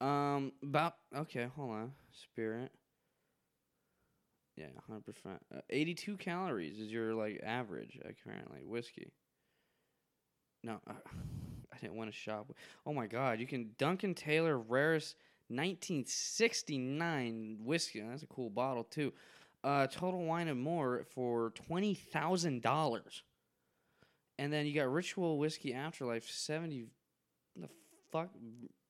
um, 0.00 0.52
about 0.62 0.94
okay. 1.14 1.48
Hold 1.56 1.70
on. 1.70 1.92
Spirit. 2.12 2.72
Yeah, 4.56 4.66
hundred 4.86 5.04
percent. 5.04 5.38
Uh, 5.54 5.60
Eighty-two 5.70 6.16
calories 6.16 6.78
is 6.78 6.90
your 6.90 7.14
like 7.14 7.40
average 7.44 7.98
apparently 8.00 8.64
whiskey. 8.64 9.12
No, 10.62 10.80
uh, 10.88 10.94
I 11.72 11.78
didn't 11.78 11.96
want 11.96 12.10
to 12.10 12.16
shop. 12.16 12.52
Oh 12.86 12.94
my 12.94 13.06
God! 13.06 13.38
You 13.38 13.46
can 13.46 13.70
Duncan 13.78 14.14
Taylor 14.14 14.58
rarest 14.58 15.16
1969 15.48 17.58
whiskey. 17.64 18.00
That's 18.00 18.22
a 18.22 18.26
cool 18.26 18.50
bottle 18.50 18.84
too. 18.84 19.12
Uh, 19.62 19.86
Total 19.86 20.24
Wine 20.24 20.48
and 20.48 20.60
More 20.60 21.04
for 21.14 21.50
twenty 21.50 21.94
thousand 21.94 22.62
dollars. 22.62 23.22
And 24.38 24.52
then 24.52 24.66
you 24.66 24.74
got 24.74 24.92
Ritual 24.92 25.38
Whiskey 25.38 25.72
Afterlife, 25.74 26.28
seventy. 26.28 26.86
The 27.56 27.68
fuck, 28.12 28.28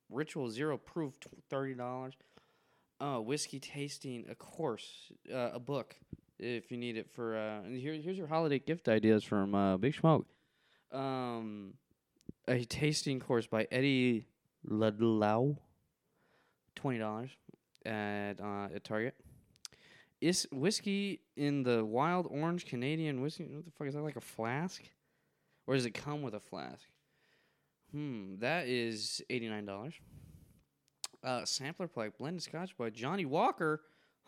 Ritual 0.09 0.49
Zero 0.49 0.77
Proof, 0.77 1.13
thirty 1.49 1.73
dollars. 1.73 2.13
Uh, 2.99 3.19
whiskey 3.19 3.59
tasting, 3.59 4.25
a 4.29 4.35
course, 4.35 5.11
uh, 5.31 5.51
a 5.53 5.59
book, 5.59 5.95
if 6.39 6.71
you 6.71 6.77
need 6.77 6.97
it 6.97 7.07
for. 7.11 7.37
Uh, 7.37 7.61
and 7.65 7.77
here, 7.77 7.93
here's 7.93 8.17
your 8.17 8.27
holiday 8.27 8.57
gift 8.57 8.89
ideas 8.89 9.23
from 9.23 9.53
uh, 9.53 9.77
Big 9.77 9.93
Smoke. 9.93 10.25
Um, 10.91 11.73
a 12.47 12.63
tasting 12.63 13.19
course 13.19 13.45
by 13.45 13.67
Eddie 13.71 14.25
Ludlow, 14.67 15.57
twenty 16.75 16.97
dollars 16.97 17.29
at 17.85 18.39
uh, 18.41 18.69
at 18.73 18.83
Target. 18.83 19.15
Is 20.19 20.47
whiskey 20.51 21.21
in 21.35 21.61
the 21.61 21.85
wild 21.85 22.27
orange 22.31 22.65
Canadian 22.65 23.21
whiskey? 23.21 23.43
What 23.43 23.65
the 23.65 23.71
fuck 23.71 23.87
is 23.87 23.93
that? 23.93 24.01
Like 24.01 24.15
a 24.15 24.21
flask? 24.21 24.81
Or 25.67 25.75
does 25.75 25.85
it 25.85 25.91
come 25.91 26.23
with 26.23 26.33
a 26.33 26.39
flask? 26.39 26.81
Hmm, 27.91 28.35
that 28.39 28.67
is 28.67 29.21
$89. 29.29 29.93
Uh, 31.23 31.43
sampler 31.45 31.87
plate, 31.87 32.17
blended 32.17 32.43
scotch 32.43 32.77
by 32.77 32.89
Johnnie 32.89 33.25
Walker, 33.25 33.81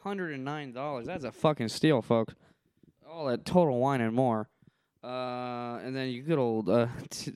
$109. 0.03 1.05
That's 1.05 1.23
a 1.23 1.31
fucking 1.31 1.69
steal, 1.69 2.01
folks. 2.01 2.33
All 3.07 3.25
that 3.25 3.45
total 3.45 3.79
wine 3.79 4.01
and 4.01 4.13
more. 4.13 4.49
Uh, 5.03 5.79
and 5.83 5.95
then 5.95 6.09
you 6.09 6.21
good 6.21 6.39
old 6.39 6.67
uh, 6.69 6.87
t- 7.09 7.31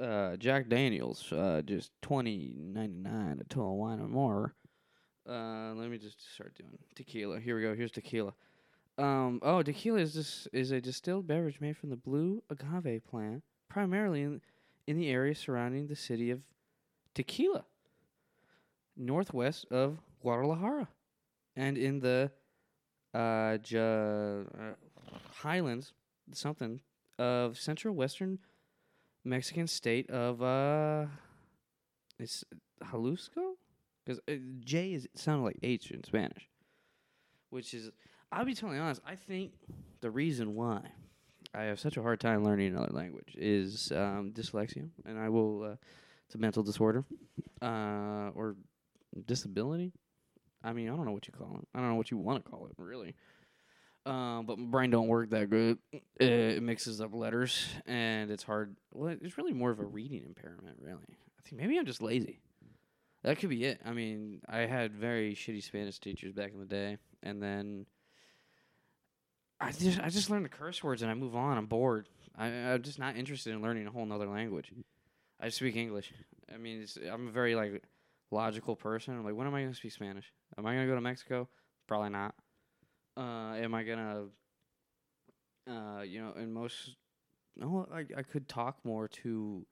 uh, 0.00 0.36
Jack 0.36 0.68
Daniels, 0.68 1.32
uh, 1.32 1.60
just 1.64 1.90
twenty 2.02 2.54
ninety 2.56 2.98
nine 3.00 3.38
a 3.40 3.44
total 3.52 3.76
wine 3.76 3.98
and 3.98 4.10
more. 4.10 4.54
Uh, 5.28 5.72
let 5.74 5.90
me 5.90 5.98
just 5.98 6.32
start 6.34 6.54
doing 6.56 6.78
tequila. 6.94 7.40
Here 7.40 7.56
we 7.56 7.62
go. 7.62 7.74
Here's 7.74 7.90
tequila. 7.90 8.32
Um, 8.96 9.40
oh, 9.42 9.62
tequila 9.62 9.98
is 9.98 10.14
this 10.14 10.46
is 10.52 10.70
a 10.70 10.80
distilled 10.80 11.26
beverage 11.26 11.60
made 11.60 11.76
from 11.76 11.90
the 11.90 11.96
blue 11.96 12.44
agave 12.48 13.04
plant, 13.04 13.42
primarily 13.68 14.22
in 14.22 14.40
in 14.86 14.96
the 14.96 15.08
area 15.08 15.34
surrounding 15.34 15.88
the 15.88 15.96
city 15.96 16.30
of 16.30 16.40
Tequila, 17.14 17.64
northwest 19.00 19.66
of 19.70 19.98
Guadalajara, 20.22 20.88
and 21.56 21.78
in 21.78 22.00
the 22.00 22.30
uh, 23.14 23.56
uh 23.76 24.44
highlands, 25.32 25.92
something 26.32 26.80
of 27.18 27.58
central 27.58 27.94
western 27.94 28.38
Mexican 29.24 29.66
state 29.66 30.08
of 30.10 30.42
uh, 30.42 31.06
it's 32.18 32.44
Jalisco, 32.90 33.56
because 34.04 34.20
uh, 34.28 34.34
J 34.60 34.92
is 34.92 35.08
sounded 35.14 35.44
like 35.44 35.58
H 35.62 35.90
in 35.90 36.04
Spanish, 36.04 36.48
which 37.50 37.74
is 37.74 37.90
I'll 38.30 38.44
be 38.44 38.54
totally 38.54 38.78
honest. 38.78 39.00
I 39.06 39.16
think 39.16 39.52
the 40.00 40.10
reason 40.10 40.54
why 40.54 40.82
I 41.54 41.64
have 41.64 41.80
such 41.80 41.96
a 41.96 42.02
hard 42.02 42.20
time 42.20 42.44
learning 42.44 42.68
another 42.68 42.92
language 42.92 43.34
is 43.36 43.92
um, 43.92 44.32
dyslexia, 44.32 44.88
and 45.04 45.18
I 45.18 45.28
will. 45.28 45.64
Uh, 45.64 45.76
it's 46.26 46.36
a 46.36 46.38
mental 46.38 46.62
disorder, 46.62 47.04
uh, 47.60 48.30
or 48.36 48.54
disability. 49.26 49.92
I 50.62 50.72
mean, 50.72 50.88
I 50.88 50.96
don't 50.96 51.06
know 51.06 51.12
what 51.12 51.26
you 51.26 51.32
call 51.32 51.58
it. 51.62 51.68
I 51.74 51.80
don't 51.80 51.88
know 51.88 51.94
what 51.94 52.10
you 52.10 52.18
want 52.18 52.44
to 52.44 52.50
call 52.50 52.66
it, 52.66 52.72
really. 52.76 53.14
Um, 54.06 54.46
but 54.46 54.58
my 54.58 54.66
brain 54.66 54.90
don't 54.90 55.08
work 55.08 55.30
that 55.30 55.50
good. 55.50 55.78
It 56.18 56.62
mixes 56.62 57.00
up 57.00 57.14
letters, 57.14 57.66
and 57.86 58.30
it's 58.30 58.42
hard. 58.42 58.76
Well, 58.92 59.16
it's 59.20 59.38
really 59.38 59.52
more 59.52 59.70
of 59.70 59.78
a 59.78 59.84
reading 59.84 60.24
impairment, 60.24 60.78
really. 60.80 61.18
I 61.38 61.42
think 61.42 61.60
maybe 61.60 61.78
I'm 61.78 61.86
just 61.86 62.02
lazy. 62.02 62.40
That 63.22 63.38
could 63.38 63.50
be 63.50 63.64
it. 63.64 63.80
I 63.84 63.92
mean, 63.92 64.40
I 64.48 64.60
had 64.60 64.94
very 64.94 65.34
shitty 65.34 65.62
Spanish 65.62 65.98
teachers 65.98 66.32
back 66.32 66.52
in 66.52 66.58
the 66.58 66.66
day, 66.66 66.96
and 67.22 67.42
then 67.42 67.86
I 69.60 69.72
just 69.72 70.00
I 70.00 70.08
just 70.08 70.30
learned 70.30 70.46
the 70.46 70.50
curse 70.50 70.82
words 70.82 71.02
and 71.02 71.10
I 71.10 71.14
move 71.14 71.36
on. 71.36 71.58
I'm 71.58 71.66
bored. 71.66 72.08
I, 72.36 72.46
I'm 72.46 72.82
just 72.82 72.98
not 72.98 73.16
interested 73.16 73.52
in 73.52 73.60
learning 73.60 73.86
a 73.86 73.90
whole 73.90 74.06
nother 74.06 74.26
language. 74.26 74.72
I 75.38 75.50
speak 75.50 75.76
English. 75.76 76.12
I 76.52 76.56
mean, 76.56 76.86
I'm 77.12 77.30
very 77.30 77.54
like 77.54 77.82
logical 78.30 78.76
person. 78.76 79.14
I'm 79.16 79.24
like, 79.24 79.34
when 79.34 79.46
am 79.46 79.54
I 79.54 79.62
gonna 79.62 79.74
speak 79.74 79.92
Spanish? 79.92 80.32
Am 80.58 80.66
I 80.66 80.74
gonna 80.74 80.86
go 80.86 80.94
to 80.94 81.00
Mexico? 81.00 81.48
Probably 81.86 82.10
not. 82.10 82.34
Uh, 83.16 83.54
am 83.54 83.74
I 83.74 83.82
gonna, 83.82 84.24
uh, 85.68 86.02
you 86.02 86.20
know, 86.20 86.32
in 86.40 86.52
most, 86.52 86.96
no, 87.56 87.88
I 87.92 88.04
I 88.16 88.22
could 88.22 88.48
talk 88.48 88.78
more 88.84 89.08
to 89.08 89.66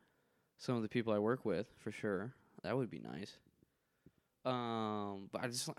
some 0.59 0.77
of 0.77 0.83
the 0.83 0.89
people 0.89 1.13
I 1.13 1.19
work 1.19 1.45
with 1.45 1.67
for 1.79 1.91
sure. 1.93 2.35
That 2.63 2.77
would 2.77 2.91
be 2.91 2.99
nice. 2.99 3.39
Um, 4.45 5.29
but 5.33 5.43
I 5.43 5.47
just 5.49 5.69
like, 5.69 5.77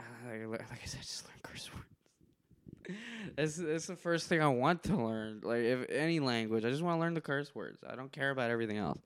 like 0.48 0.62
I 0.84 0.86
said, 0.86 1.02
just 1.02 1.26
learn 1.26 1.36
curse 1.44 1.70
words. 1.74 2.98
that's 3.36 3.56
that's 3.58 3.88
the 3.88 3.96
first 3.96 4.28
thing 4.28 4.42
I 4.42 4.48
want 4.48 4.84
to 4.84 4.96
learn. 4.96 5.42
Like 5.44 5.62
if 5.62 5.90
any 5.90 6.20
language, 6.20 6.66
I 6.66 6.70
just 6.70 6.82
want 6.82 6.98
to 6.98 7.00
learn 7.02 7.14
the 7.14 7.22
curse 7.22 7.54
words. 7.54 7.84
I 7.88 7.96
don't 7.96 8.12
care 8.12 8.32
about 8.32 8.52
everything 8.52 8.78
else. 8.78 9.00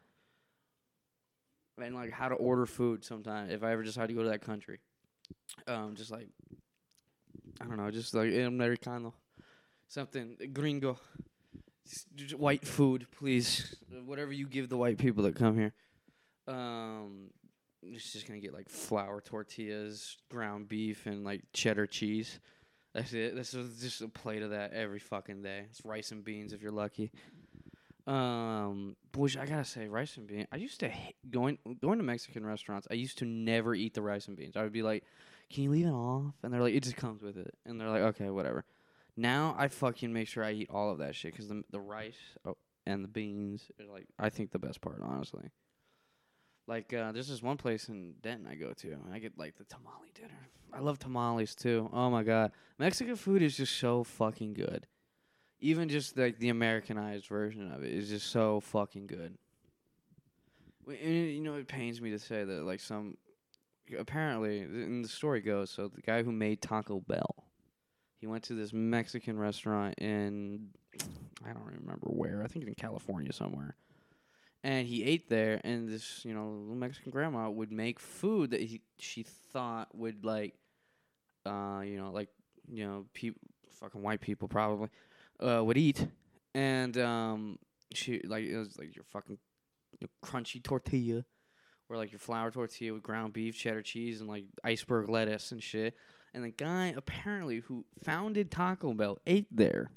And 1.82 1.96
like 1.96 2.12
how 2.12 2.30
to 2.30 2.36
order 2.36 2.66
food 2.66 3.04
sometimes 3.04 3.52
if 3.52 3.64
I 3.64 3.72
ever 3.72 3.84
decide 3.84 4.08
to 4.10 4.14
go 4.14 4.24
to 4.24 4.30
that 4.30 4.42
country. 4.42 4.80
Um, 5.68 5.96
just 5.96 6.12
like 6.12 6.28
I 7.62 7.66
don't 7.66 7.78
know, 7.78 7.90
just 7.92 8.14
like 8.14 8.34
americano, 8.34 9.14
something 9.88 10.38
gringo, 10.54 11.00
white 12.36 12.66
food, 12.66 13.08
please. 13.18 13.76
Whatever 14.06 14.32
you 14.32 14.48
give 14.48 14.70
the 14.70 14.78
white 14.78 14.98
people 14.98 15.24
that 15.24 15.36
come 15.36 15.58
here. 15.58 15.74
Um, 16.48 17.30
it's 17.82 18.12
just 18.12 18.28
gonna 18.28 18.40
get 18.40 18.54
like 18.54 18.70
flour 18.70 19.22
tortillas, 19.22 20.18
ground 20.30 20.68
beef, 20.68 21.06
and 21.06 21.24
like 21.24 21.42
cheddar 21.54 21.88
cheese. 21.88 22.40
That's 22.94 23.14
it. 23.14 23.36
This 23.36 23.54
is 23.54 23.82
just 23.82 24.02
a 24.02 24.08
plate 24.08 24.44
of 24.44 24.52
that 24.52 24.74
every 24.74 25.00
fucking 25.00 25.42
day. 25.42 25.66
It's 25.70 25.84
rice 25.84 26.12
and 26.12 26.24
beans 26.24 26.54
if 26.54 26.62
you're 26.62 26.72
lucky. 26.72 27.12
Um, 28.06 28.98
which 29.16 29.38
I 29.38 29.46
gotta 29.46 29.64
say, 29.64 29.88
rice 29.88 30.18
and 30.18 30.28
beans. 30.28 30.48
I 30.52 30.58
used 30.58 30.80
to 30.82 30.90
hate 30.90 31.16
going 31.30 31.58
going 31.82 32.00
to 32.00 32.04
Mexican 32.04 32.46
restaurants. 32.46 32.88
I 32.92 32.96
used 32.96 33.18
to 33.20 33.26
never 33.26 33.74
eat 33.74 33.94
the 33.94 34.02
rice 34.02 34.28
and 34.28 34.36
beans. 34.36 34.58
I 34.58 34.64
would 34.64 34.74
be 34.74 34.84
like, 34.84 35.06
"Can 35.50 35.64
you 35.64 35.72
leave 35.72 35.86
it 35.86 35.92
off?" 35.92 36.34
And 36.44 36.54
they're 36.54 36.62
like, 36.62 36.74
"It 36.74 36.84
just 36.84 36.98
comes 36.98 37.22
with 37.22 37.38
it." 37.38 37.56
And 37.66 37.80
they're 37.80 37.90
like, 37.90 38.02
"Okay, 38.02 38.30
whatever." 38.30 38.66
Now 39.16 39.56
I 39.58 39.70
fucking 39.70 40.12
make 40.12 40.28
sure 40.28 40.44
I 40.44 40.52
eat 40.52 40.70
all 40.70 40.92
of 40.92 40.98
that 40.98 41.16
shit 41.16 41.32
because 41.32 41.48
the 41.48 41.64
the 41.70 41.80
rice 41.80 42.18
oh, 42.46 42.58
and 42.86 43.04
the 43.04 43.08
beans 43.08 43.72
are 43.80 43.86
like 43.86 44.08
I 44.20 44.30
think 44.30 44.52
the 44.52 44.60
best 44.60 44.82
part, 44.82 45.00
honestly. 45.02 45.50
Like 46.68 46.94
uh, 46.94 47.12
there's 47.12 47.28
this 47.28 47.44
one 47.44 47.58
place 47.58 47.90
in 47.90 48.16
Denton 48.22 48.48
I 48.48 48.56
go 48.56 48.74
to, 48.74 48.92
and 48.92 49.14
I 49.14 49.20
get 49.20 49.38
like 49.38 49.56
the 49.58 49.66
tamale 49.66 50.12
dinner. 50.14 50.50
I 50.74 50.80
love 50.80 50.98
tamales 50.98 51.56
too. 51.56 51.90
Oh 51.94 52.10
my 52.10 52.24
god, 52.24 52.52
Mexican 52.80 53.16
food 53.16 53.42
is 53.42 53.56
just 53.56 53.78
so 53.78 54.04
fucking 54.04 54.54
good. 54.54 54.88
Even 55.64 55.88
just 55.88 56.18
like 56.18 56.40
the 56.40 56.50
Americanized 56.50 57.28
version 57.28 57.72
of 57.72 57.84
it 57.84 57.94
is 57.94 58.10
just 58.10 58.28
so 58.28 58.60
fucking 58.60 59.08
good. 59.08 59.38
And, 60.88 61.00
You 61.00 61.40
know, 61.40 61.56
it 61.56 61.70
pains 61.70 62.02
me 62.02 62.12
to 62.12 62.20
say 62.20 62.44
that 62.44 62.64
like 62.66 62.82
some 62.82 63.18
apparently, 63.98 64.60
and 64.60 65.04
the 65.04 65.10
story 65.10 65.40
goes, 65.40 65.70
so 65.70 65.88
the 65.88 66.02
guy 66.02 66.22
who 66.22 66.34
made 66.34 66.62
Taco 66.62 67.00
Bell, 67.00 67.46
he 68.18 68.28
went 68.28 68.44
to 68.46 68.56
this 68.56 68.74
Mexican 68.74 69.40
restaurant 69.40 69.96
in 70.00 70.70
I 71.46 71.54
don't 71.54 71.66
remember 71.66 72.08
where. 72.08 72.44
I 72.44 72.48
think 72.48 72.66
in 72.68 72.76
California 72.76 73.32
somewhere. 73.32 73.78
And 74.66 74.86
he 74.86 75.06
ate 75.06 75.30
there, 75.30 75.62
and 75.64 75.88
this 75.88 76.26
you 76.26 76.34
know 76.34 76.48
little 76.48 76.76
Mexican 76.76 77.12
grandma 77.12 77.50
would 77.50 77.72
make 77.72 78.00
food 78.00 78.52
that 78.52 78.62
he 78.62 78.82
she 78.98 79.24
thought 79.24 79.96
would 79.96 80.26
like, 80.26 80.56
uh, 81.46 81.82
you 81.86 81.98
know, 81.98 82.12
like 82.12 82.30
you 82.70 82.86
know, 82.86 83.06
peop 83.14 83.38
fucking 83.80 84.02
white 84.02 84.22
people 84.22 84.48
probably, 84.48 84.90
uh, 85.44 85.64
would 85.64 85.78
eat, 85.78 86.08
and 86.56 86.98
um, 86.98 87.60
she 87.94 88.22
like 88.26 88.46
it 88.46 88.58
was 88.58 88.78
like 88.78 88.96
your 88.96 89.06
fucking 89.12 89.38
you 90.00 90.08
know, 90.08 90.28
crunchy 90.28 90.64
tortilla, 90.64 91.26
or 91.90 91.98
like 91.98 92.12
your 92.12 92.20
flour 92.20 92.52
tortilla 92.52 92.94
with 92.94 93.04
ground 93.04 93.34
beef, 93.34 93.58
cheddar 93.58 93.82
cheese, 93.82 94.20
and 94.20 94.30
like 94.30 94.46
iceberg 94.64 95.10
lettuce 95.10 95.52
and 95.52 95.62
shit. 95.62 95.96
And 96.34 96.44
the 96.44 96.50
guy 96.50 96.94
apparently 96.98 97.60
who 97.60 97.86
founded 98.04 98.50
Taco 98.50 98.94
Bell 98.94 99.20
ate 99.28 99.48
there, 99.52 99.92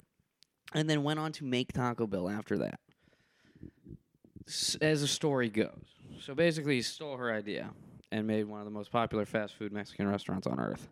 and 0.73 0.89
then 0.89 1.03
went 1.03 1.19
on 1.19 1.31
to 1.33 1.45
make 1.45 1.73
Taco 1.73 2.05
Bell 2.07 2.29
after 2.29 2.57
that. 2.59 2.79
S- 4.47 4.77
as 4.81 5.01
the 5.01 5.07
story 5.07 5.49
goes, 5.49 5.85
so 6.21 6.35
basically 6.35 6.75
he 6.75 6.81
stole 6.81 7.17
her 7.17 7.33
idea 7.33 7.71
and 8.11 8.27
made 8.27 8.45
one 8.45 8.59
of 8.59 8.65
the 8.65 8.71
most 8.71 8.91
popular 8.91 9.25
fast 9.25 9.55
food 9.55 9.71
Mexican 9.71 10.07
restaurants 10.07 10.47
on 10.47 10.59
earth. 10.59 10.87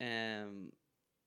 And 0.00 0.72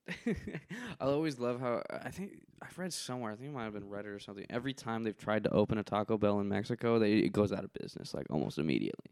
I 0.28 1.06
always 1.06 1.40
love 1.40 1.60
how 1.60 1.82
I 1.90 2.10
think 2.10 2.44
I've 2.62 2.78
read 2.78 2.94
somewhere. 2.94 3.32
I 3.32 3.36
think 3.36 3.50
it 3.50 3.54
might 3.54 3.64
have 3.64 3.74
been 3.74 3.90
Reddit 3.90 4.16
or 4.16 4.20
something. 4.20 4.46
Every 4.50 4.74
time 4.74 5.04
they've 5.04 5.18
tried 5.18 5.44
to 5.46 5.50
open 5.50 5.78
a 5.78 5.84
Taco 5.84 6.18
Bell 6.18 6.40
in 6.40 6.48
Mexico, 6.48 7.00
they 7.00 7.14
it 7.14 7.34
goes 7.34 7.52
out 7.52 7.64
of 7.64 7.74
business 7.74 8.14
like 8.14 8.28
almost 8.30 8.60
immediately. 8.60 9.12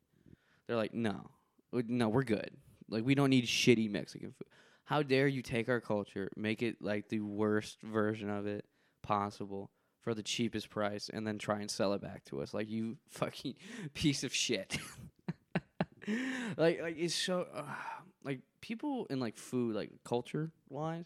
They're 0.67 0.77
like, 0.77 0.93
no, 0.93 1.29
no, 1.71 2.09
we're 2.09 2.23
good. 2.23 2.51
Like 2.89 3.05
we 3.05 3.15
don't 3.15 3.29
need 3.29 3.45
shitty 3.45 3.89
Mexican 3.89 4.31
food. 4.31 4.47
How 4.85 5.01
dare 5.01 5.27
you 5.27 5.41
take 5.41 5.69
our 5.69 5.81
culture, 5.81 6.29
make 6.35 6.61
it 6.61 6.77
like 6.81 7.09
the 7.09 7.21
worst 7.21 7.81
version 7.81 8.29
of 8.29 8.45
it 8.45 8.65
possible 9.01 9.71
for 10.01 10.13
the 10.13 10.23
cheapest 10.23 10.69
price, 10.69 11.09
and 11.11 11.25
then 11.25 11.37
try 11.37 11.59
and 11.59 11.71
sell 11.71 11.93
it 11.93 12.01
back 12.01 12.23
to 12.25 12.41
us? 12.41 12.53
Like 12.53 12.69
you 12.69 12.97
fucking 13.09 13.55
piece 13.93 14.23
of 14.23 14.33
shit. 14.33 14.77
like 16.57 16.81
like 16.81 16.97
it's 16.99 17.15
so 17.15 17.47
uh, 17.53 17.63
like 18.23 18.39
people 18.61 19.05
in 19.09 19.19
like 19.19 19.37
food 19.37 19.75
like 19.75 19.91
culture 20.03 20.51
wise 20.69 21.05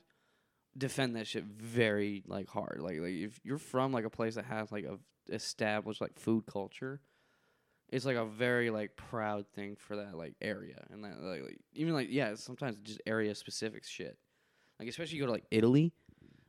defend 0.77 1.15
that 1.15 1.27
shit 1.27 1.43
very 1.43 2.23
like 2.27 2.47
hard. 2.49 2.79
Like 2.79 2.99
like 2.99 3.13
if 3.13 3.39
you're 3.43 3.57
from 3.57 3.91
like 3.91 4.05
a 4.05 4.09
place 4.09 4.35
that 4.35 4.45
has 4.45 4.71
like 4.71 4.85
a 4.85 4.97
established 5.33 5.99
like 5.99 6.17
food 6.17 6.45
culture 6.45 7.01
it's 7.89 8.05
like 8.05 8.15
a 8.15 8.25
very 8.25 8.69
like 8.69 8.95
proud 8.95 9.45
thing 9.53 9.75
for 9.75 9.95
that 9.97 10.15
like 10.15 10.35
area. 10.41 10.85
And 10.89 11.03
that 11.03 11.21
like, 11.21 11.41
like 11.41 11.59
even 11.73 11.93
like 11.93 12.07
yeah 12.09 12.35
sometimes 12.35 12.77
just 12.83 13.01
area 13.05 13.33
specific 13.33 13.85
shit. 13.85 14.17
Like 14.79 14.89
especially 14.89 15.17
you 15.17 15.23
go 15.23 15.27
to 15.27 15.31
like 15.31 15.45
italy 15.51 15.93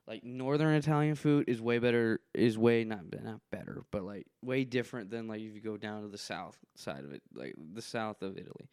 like 0.09 0.25
northern 0.25 0.75
italian 0.75 1.15
food 1.15 1.45
is 1.49 1.61
way 1.61 1.79
better 1.79 2.21
is 2.35 2.57
way 2.59 2.83
not 2.83 3.01
not 3.23 3.41
better 3.53 3.85
but 3.91 4.03
like 4.03 4.27
way 4.43 4.65
different 4.65 5.11
than 5.11 5.29
like 5.29 5.41
if 5.41 5.55
you 5.55 5.61
go 5.61 5.77
down 5.77 6.03
to 6.03 6.09
the 6.09 6.19
south 6.19 6.59
side 6.75 7.05
of 7.05 7.13
it 7.13 7.23
like 7.35 7.55
the 7.75 7.83
south 7.83 8.23
of 8.23 8.37
italy 8.37 8.69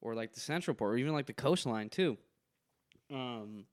or 0.00 0.14
like 0.14 0.32
the 0.32 0.40
central 0.40 0.74
part 0.74 0.92
or 0.92 0.96
even 0.96 1.12
like 1.12 1.26
the 1.26 1.32
coastline 1.32 1.88
too. 1.88 2.16
Um 3.10 3.64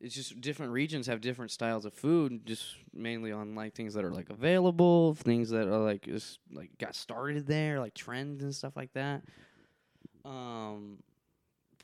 it's 0.00 0.14
just 0.14 0.40
different 0.40 0.72
regions 0.72 1.06
have 1.06 1.20
different 1.20 1.50
styles 1.50 1.84
of 1.84 1.94
food 1.94 2.44
just 2.44 2.74
mainly 2.92 3.32
on 3.32 3.54
like 3.54 3.74
things 3.74 3.94
that 3.94 4.04
are 4.04 4.10
like 4.12 4.28
available 4.28 5.14
things 5.14 5.50
that 5.50 5.66
are 5.66 5.78
like 5.78 6.02
just 6.02 6.40
like 6.52 6.76
got 6.78 6.94
started 6.94 7.46
there 7.46 7.80
like 7.80 7.94
trends 7.94 8.42
and 8.42 8.54
stuff 8.54 8.76
like 8.76 8.92
that. 8.94 9.22
Um 10.24 10.98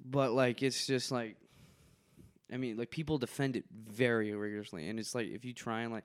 but 0.04 0.32
like 0.32 0.62
it's 0.62 0.86
just 0.86 1.10
like 1.10 1.36
i 2.52 2.56
mean 2.56 2.76
like 2.76 2.90
people 2.90 3.18
defend 3.18 3.56
it 3.56 3.64
very 3.70 4.34
rigorously 4.34 4.88
and 4.88 4.98
it's 4.98 5.14
like 5.14 5.28
if 5.28 5.44
you 5.44 5.52
try 5.52 5.82
and 5.82 5.92
like 5.92 6.04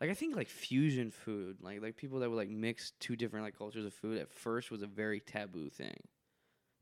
like 0.00 0.10
i 0.10 0.14
think 0.14 0.34
like 0.34 0.48
fusion 0.48 1.10
food 1.10 1.58
like 1.60 1.82
like 1.82 1.96
people 1.96 2.20
that 2.20 2.30
would 2.30 2.36
like 2.36 2.48
mix 2.48 2.92
two 2.98 3.16
different 3.16 3.44
like 3.44 3.56
cultures 3.56 3.84
of 3.84 3.92
food 3.94 4.18
at 4.18 4.30
first 4.30 4.70
was 4.70 4.82
a 4.82 4.86
very 4.86 5.20
taboo 5.20 5.68
thing 5.68 5.96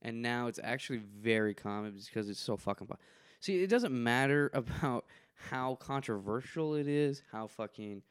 and 0.05 0.23
now 0.23 0.47
it's 0.47 0.61
actually 0.63 0.99
very 0.99 1.55
common 1.55 1.99
because 2.05 2.29
it's 2.29 2.41
so 2.41 2.57
fucking 2.57 2.87
fun. 2.87 2.99
See, 3.41 3.63
it 3.63 3.71
doesn't 3.71 3.93
matter 3.93 4.51
about 4.55 5.07
how 5.35 5.77
controversial 5.77 6.75
it 6.75 6.87
is, 6.87 7.23
how 7.33 7.47
fucking. 7.47 8.03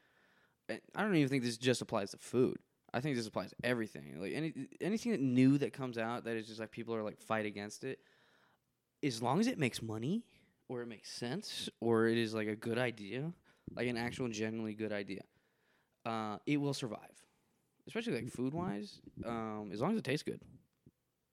I 0.69 0.79
I 0.95 1.03
don't 1.03 1.15
even 1.15 1.29
think 1.29 1.43
this 1.43 1.57
just 1.57 1.81
applies 1.81 2.11
to 2.11 2.17
food. 2.17 2.57
I 2.93 2.99
think 2.99 3.15
this 3.15 3.27
applies 3.27 3.51
to 3.51 3.55
everything. 3.63 4.19
Like 4.19 4.33
any 4.33 4.53
anything 4.81 5.11
that 5.13 5.21
new 5.21 5.57
that 5.59 5.73
comes 5.73 5.97
out 5.97 6.25
that 6.25 6.35
is 6.35 6.47
just 6.47 6.59
like 6.59 6.71
people 6.71 6.95
are 6.95 7.03
like 7.03 7.19
fight 7.19 7.45
against 7.45 7.83
it. 7.83 7.99
As 9.03 9.21
long 9.21 9.39
as 9.39 9.47
it 9.47 9.59
makes 9.59 9.81
money, 9.81 10.23
or 10.69 10.81
it 10.81 10.87
makes 10.87 11.11
sense, 11.11 11.69
or 11.81 12.07
it 12.07 12.17
is 12.17 12.33
like 12.33 12.47
a 12.47 12.55
good 12.55 12.77
idea, 12.77 13.33
like 13.75 13.87
an 13.87 13.97
actual 13.97 14.29
genuinely 14.29 14.73
good 14.73 14.93
idea, 14.93 15.21
uh, 16.05 16.37
it 16.45 16.57
will 16.57 16.73
survive. 16.73 16.99
Especially 17.85 18.13
like 18.13 18.29
food 18.29 18.53
wise, 18.53 19.01
um, 19.25 19.71
as 19.73 19.81
long 19.81 19.91
as 19.91 19.97
it 19.97 20.05
tastes 20.05 20.23
good. 20.23 20.39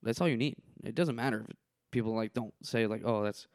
That's 0.02 0.20
all 0.20 0.28
you 0.28 0.36
need. 0.36 0.56
It 0.84 0.94
doesn't 0.94 1.16
matter 1.16 1.44
if 1.48 1.56
people 1.90 2.14
like 2.14 2.32
don't 2.32 2.54
say 2.62 2.86
like, 2.86 3.02
"Oh, 3.04 3.22
that's 3.22 3.46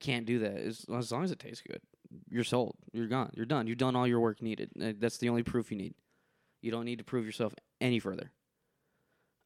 can't 0.00 0.26
do 0.26 0.38
that." 0.40 0.56
As, 0.56 0.84
as 0.94 1.12
long 1.12 1.24
as 1.24 1.30
it 1.30 1.38
tastes 1.38 1.62
good, 1.66 1.80
you're 2.28 2.44
sold. 2.44 2.76
You're 2.92 3.06
gone. 3.06 3.30
You're 3.34 3.46
done. 3.46 3.66
You've 3.66 3.78
done 3.78 3.96
all 3.96 4.06
your 4.06 4.20
work 4.20 4.42
needed. 4.42 4.70
Uh, 4.80 4.92
That's 4.98 5.18
the 5.18 5.28
only 5.28 5.42
proof 5.42 5.70
you 5.70 5.76
need. 5.76 5.94
You 6.62 6.70
don't 6.70 6.84
need 6.84 6.98
to 6.98 7.04
prove 7.04 7.26
yourself 7.26 7.54
any 7.80 7.98
further. 7.98 8.30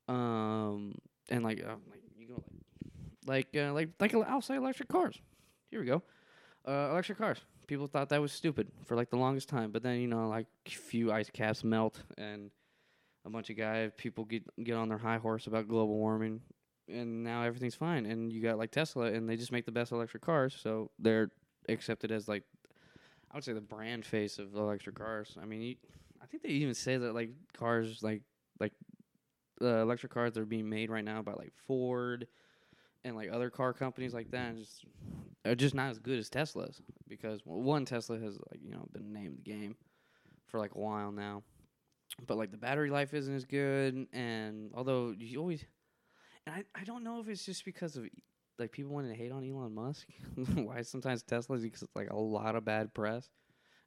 Um, 0.06 0.94
and 1.28 1.44
like, 1.44 1.62
like 1.66 2.02
you 2.16 2.28
go 2.28 2.42
like, 3.26 3.48
like, 3.52 3.62
uh, 3.62 3.72
like, 3.72 3.90
like 4.00 4.14
I'll 4.14 4.40
say 4.40 4.56
electric 4.56 4.88
cars. 4.88 5.18
Here 5.70 5.80
we 5.80 5.86
go. 5.86 6.02
Uh, 6.66 6.90
electric 6.92 7.18
cars. 7.18 7.38
People 7.66 7.86
thought 7.86 8.08
that 8.08 8.20
was 8.20 8.32
stupid 8.32 8.68
for 8.86 8.96
like 8.96 9.10
the 9.10 9.16
longest 9.16 9.48
time, 9.48 9.70
but 9.70 9.82
then 9.82 10.00
you 10.00 10.06
know, 10.06 10.28
like, 10.28 10.46
few 10.66 11.12
ice 11.12 11.28
caps 11.30 11.62
melt 11.62 12.02
and 12.16 12.50
a 13.28 13.30
bunch 13.30 13.50
of 13.50 13.56
guys, 13.56 13.92
people 13.96 14.24
get 14.24 14.42
get 14.64 14.74
on 14.74 14.88
their 14.88 14.98
high 14.98 15.18
horse 15.18 15.46
about 15.46 15.68
global 15.68 15.96
warming, 15.96 16.40
and 16.88 17.22
now 17.22 17.42
everything's 17.42 17.74
fine. 17.74 18.06
And 18.06 18.32
you 18.32 18.42
got 18.42 18.58
like 18.58 18.70
Tesla, 18.70 19.12
and 19.12 19.28
they 19.28 19.36
just 19.36 19.52
make 19.52 19.66
the 19.66 19.72
best 19.72 19.92
electric 19.92 20.22
cars, 20.22 20.56
so 20.60 20.90
they're 20.98 21.30
accepted 21.68 22.10
as 22.10 22.26
like, 22.26 22.42
I 23.30 23.36
would 23.36 23.44
say 23.44 23.52
the 23.52 23.60
brand 23.60 24.04
face 24.04 24.38
of 24.38 24.54
electric 24.54 24.96
cars. 24.96 25.36
I 25.40 25.44
mean, 25.44 25.60
you, 25.62 25.76
I 26.22 26.26
think 26.26 26.42
they 26.42 26.48
even 26.48 26.74
say 26.74 26.96
that 26.96 27.14
like 27.14 27.30
cars 27.56 28.02
like 28.02 28.22
like 28.58 28.72
uh, 29.60 29.82
electric 29.82 30.12
cars 30.12 30.32
that 30.32 30.40
are 30.40 30.46
being 30.46 30.68
made 30.68 30.90
right 30.90 31.04
now 31.04 31.22
by 31.22 31.32
like 31.32 31.52
Ford 31.66 32.26
and 33.04 33.14
like 33.14 33.30
other 33.30 33.50
car 33.50 33.72
companies 33.74 34.14
like 34.14 34.30
that, 34.30 34.56
just 34.56 34.84
are 35.44 35.54
just 35.54 35.74
not 35.74 35.90
as 35.90 35.98
good 35.98 36.18
as 36.18 36.30
Tesla's 36.30 36.80
because 37.06 37.42
well, 37.44 37.60
one 37.60 37.84
Tesla 37.84 38.18
has 38.18 38.38
like 38.50 38.60
you 38.62 38.70
know 38.70 38.88
been 38.92 39.12
named 39.12 39.36
the 39.36 39.42
game 39.42 39.76
for 40.46 40.58
like 40.58 40.74
a 40.74 40.78
while 40.78 41.12
now 41.12 41.42
but 42.26 42.36
like 42.36 42.50
the 42.50 42.56
battery 42.56 42.90
life 42.90 43.14
isn't 43.14 43.34
as 43.34 43.44
good 43.44 44.06
and 44.12 44.70
although 44.74 45.14
you 45.18 45.38
always 45.38 45.64
and 46.46 46.54
I, 46.54 46.80
I 46.80 46.84
don't 46.84 47.04
know 47.04 47.20
if 47.20 47.28
it's 47.28 47.44
just 47.44 47.64
because 47.64 47.96
of 47.96 48.08
like 48.58 48.72
people 48.72 48.92
wanting 48.92 49.12
to 49.12 49.16
hate 49.16 49.32
on 49.32 49.48
Elon 49.48 49.74
Musk 49.74 50.06
why 50.54 50.82
sometimes 50.82 51.22
Tesla's 51.22 51.62
because 51.62 51.82
it's 51.82 51.96
like 51.96 52.10
a 52.10 52.16
lot 52.16 52.56
of 52.56 52.64
bad 52.64 52.94
press 52.94 53.30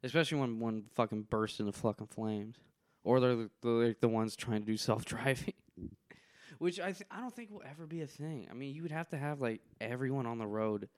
especially 0.02 0.38
when 0.38 0.60
one 0.60 0.84
fucking 0.94 1.22
bursts 1.30 1.60
into 1.60 1.72
fucking 1.72 2.06
flames 2.08 2.56
or 3.04 3.20
they're 3.20 3.48
the, 3.62 3.96
the 4.00 4.08
ones 4.08 4.36
trying 4.36 4.60
to 4.60 4.66
do 4.66 4.76
self-driving 4.76 5.54
which 6.58 6.80
I 6.80 6.92
th- 6.92 7.08
I 7.10 7.20
don't 7.20 7.34
think 7.34 7.50
will 7.50 7.62
ever 7.68 7.86
be 7.86 8.02
a 8.02 8.06
thing. 8.06 8.46
I 8.50 8.54
mean 8.54 8.74
you 8.74 8.82
would 8.82 8.92
have 8.92 9.08
to 9.10 9.18
have 9.18 9.40
like 9.40 9.60
everyone 9.80 10.26
on 10.26 10.38
the 10.38 10.46
road 10.46 10.88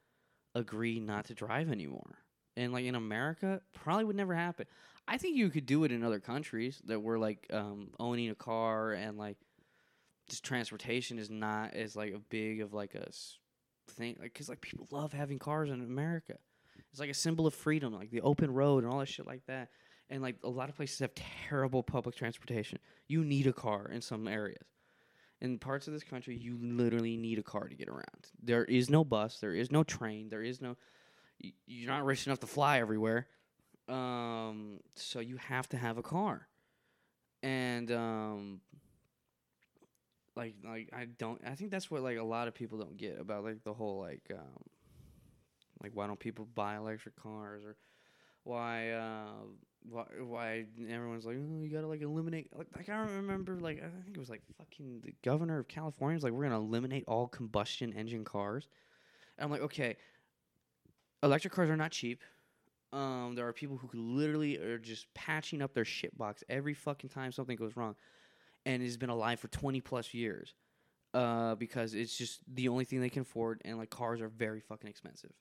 agree 0.55 1.01
not 1.01 1.27
to 1.27 1.35
drive 1.35 1.71
anymore 1.71 2.19
and 2.57 2.73
like 2.73 2.85
in 2.85 2.95
America 2.95 3.61
probably 3.73 4.05
would 4.05 4.17
never 4.17 4.35
happen 4.35 4.67
I 5.07 5.19
think 5.19 5.37
you 5.37 5.51
could 5.51 5.67
do 5.67 5.85
it 5.85 5.93
in 5.93 6.03
other 6.03 6.21
countries 6.21 6.81
that 6.87 7.01
were 7.01 7.19
like 7.19 7.47
um, 7.53 7.91
owning 8.01 8.31
a 8.31 8.35
car 8.35 8.93
and 8.93 9.19
like 9.19 9.37
just 10.29 10.45
transportation 10.45 11.19
is 11.19 11.29
not 11.29 11.75
as 11.75 11.95
like 11.95 12.15
a 12.15 12.19
big 12.19 12.63
of 12.63 12.73
like 12.73 12.95
a 12.95 13.11
thing 13.91 14.17
like 14.19 14.33
because 14.33 14.49
like 14.49 14.63
people 14.63 14.87
love 14.91 15.13
having 15.13 15.39
cars 15.39 15.71
in 15.71 15.81
America. 15.83 16.35
It's 16.91 17.01
like 17.01 17.11
a 17.11 17.15
symbol 17.15 17.47
of 17.47 17.55
freedom, 17.55 17.93
like 17.93 18.11
the 18.11 18.21
open 18.23 18.53
road 18.53 18.85
and 18.85 18.93
all 18.93 19.01
that 19.01 19.09
shit 19.09 19.27
like 19.27 19.45
that. 19.47 19.69
And 20.11 20.23
like 20.23 20.37
a 20.43 20.49
lot 20.49 20.69
of 20.69 20.77
places 20.77 21.01
have 21.01 21.13
terrible 21.49 21.83
public 21.83 22.15
transportation. 22.15 22.79
You 23.09 23.25
need 23.25 23.47
a 23.47 23.53
car 23.53 23.91
in 23.93 24.01
some 24.01 24.29
areas. 24.29 24.67
In 25.41 25.59
parts 25.59 25.87
of 25.89 25.93
this 25.93 26.05
country, 26.05 26.37
you 26.37 26.57
literally 26.63 27.17
need 27.17 27.39
a 27.39 27.43
car 27.43 27.69
to 27.69 27.75
get 27.75 27.89
around. 27.89 28.31
There 28.43 28.65
is 28.65 28.89
no 28.89 29.05
bus. 29.05 29.39
There 29.41 29.55
is 29.55 29.71
no 29.71 29.83
train. 29.83 30.29
There 30.29 30.43
is 30.43 30.61
no 30.61 30.77
you're 31.39 31.91
not 31.91 32.05
rich 32.05 32.27
enough 32.27 32.41
to 32.41 32.47
fly 32.47 32.81
everywhere. 32.81 33.27
Um, 33.89 34.81
so 34.95 35.21
you 35.21 35.37
have 35.37 35.69
to 35.71 35.77
have 35.77 35.99
a 35.99 36.03
car, 36.03 36.49
and 37.43 37.91
um, 37.93 38.61
like 40.37 40.55
like 40.65 40.91
I 40.93 41.05
don't. 41.05 41.41
I 41.47 41.55
think 41.55 41.71
that's 41.71 41.91
what 41.91 42.03
like 42.03 42.19
a 42.19 42.25
lot 42.25 42.49
of 42.49 42.55
people 42.55 42.79
don't 42.79 42.97
get 42.97 43.21
about 43.21 43.45
like 43.45 43.63
the 43.63 43.75
whole 43.75 44.01
like 44.01 44.23
um, 44.33 44.65
like 45.83 45.93
why 45.95 46.07
don't 46.07 46.19
people 46.19 46.49
buy 46.55 46.77
electric 46.77 47.15
cars 47.17 47.63
or 47.65 47.77
why 48.45 48.91
uh 48.91 49.45
why 49.89 50.05
why 50.23 50.65
everyone's 50.89 51.25
like 51.27 51.37
oh, 51.37 51.63
you 51.63 51.71
gotta 51.71 51.87
like 51.87 52.03
eliminate 52.03 52.49
like, 52.57 52.69
like 52.77 52.89
I 52.89 52.97
remember 52.97 53.59
like 53.61 53.79
I 53.79 53.89
think 54.03 54.17
it 54.17 54.19
was 54.19 54.31
like 54.31 54.43
fucking 54.59 55.01
the 55.03 55.15
governor 55.23 55.59
of 55.59 55.69
California 55.69 56.17
was 56.17 56.25
like 56.25 56.33
we're 56.33 56.45
gonna 56.45 56.59
eliminate 56.59 57.05
all 57.07 57.29
combustion 57.29 57.93
engine 57.93 58.25
cars. 58.25 58.69
And 59.37 59.45
I'm 59.45 59.51
like 59.51 59.63
okay, 59.63 59.97
electric 61.25 61.53
cars 61.53 61.71
are 61.71 61.77
not 61.77 61.91
cheap. 61.91 62.23
Um, 62.93 63.35
there 63.35 63.49
are 63.49 63.53
people 63.53 63.77
who 63.77 63.89
literally 63.93 64.57
are 64.59 64.79
just 64.79 65.13
patching 65.15 65.63
up 65.63 65.75
their 65.75 65.85
shit 65.85 66.17
box 66.17 66.45
every 66.49 66.75
fucking 66.75 67.11
time 67.11 67.33
something 67.33 67.57
goes 67.57 67.77
wrong, 67.77 67.97
and 68.65 68.83
has 68.83 68.97
been 68.97 69.11
alive 69.11 69.41
for 69.41 69.49
20 69.49 69.81
plus 69.81 70.15
years, 70.15 70.55
uh, 71.13 71.57
because 71.57 71.95
it's 71.95 72.17
just 72.17 72.41
the 72.47 72.69
only 72.69 72.85
thing 72.85 73.01
they 73.01 73.11
can 73.11 73.23
afford, 73.23 73.61
and 73.65 73.79
like 73.79 73.91
cars 73.91 74.21
are 74.21 74.29
very 74.29 74.61
fucking 74.61 74.89
expensive. 74.89 75.33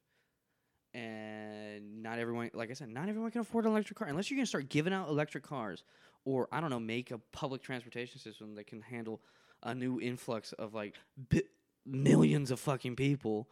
And 0.95 2.03
not 2.03 2.19
everyone 2.19 2.51
like 2.53 2.69
i 2.69 2.73
said 2.73 2.87
not 2.89 3.09
everyone 3.09 3.31
can 3.31 3.41
afford 3.41 3.65
an 3.65 3.71
electric 3.71 3.97
car. 3.97 4.07
Unless 4.07 4.29
you're 4.29 4.39
to 4.39 4.45
start 4.45 4.69
giving 4.69 4.93
out 4.93 5.09
electric 5.09 5.43
cars 5.43 5.83
or 6.25 6.47
i 6.51 6.61
don't 6.61 6.69
know 6.69 6.79
make 6.79 7.11
a 7.11 7.17
public 7.31 7.61
transportation 7.61 8.19
system 8.19 8.55
that 8.55 8.67
can 8.67 8.81
handle 8.81 9.21
a 9.63 9.73
new 9.73 9.99
influx 9.99 10.53
of 10.53 10.73
like 10.73 10.95
bi- 11.31 11.41
millions 11.85 12.51
of 12.51 12.59
fucking 12.59 12.95
people 12.95 13.49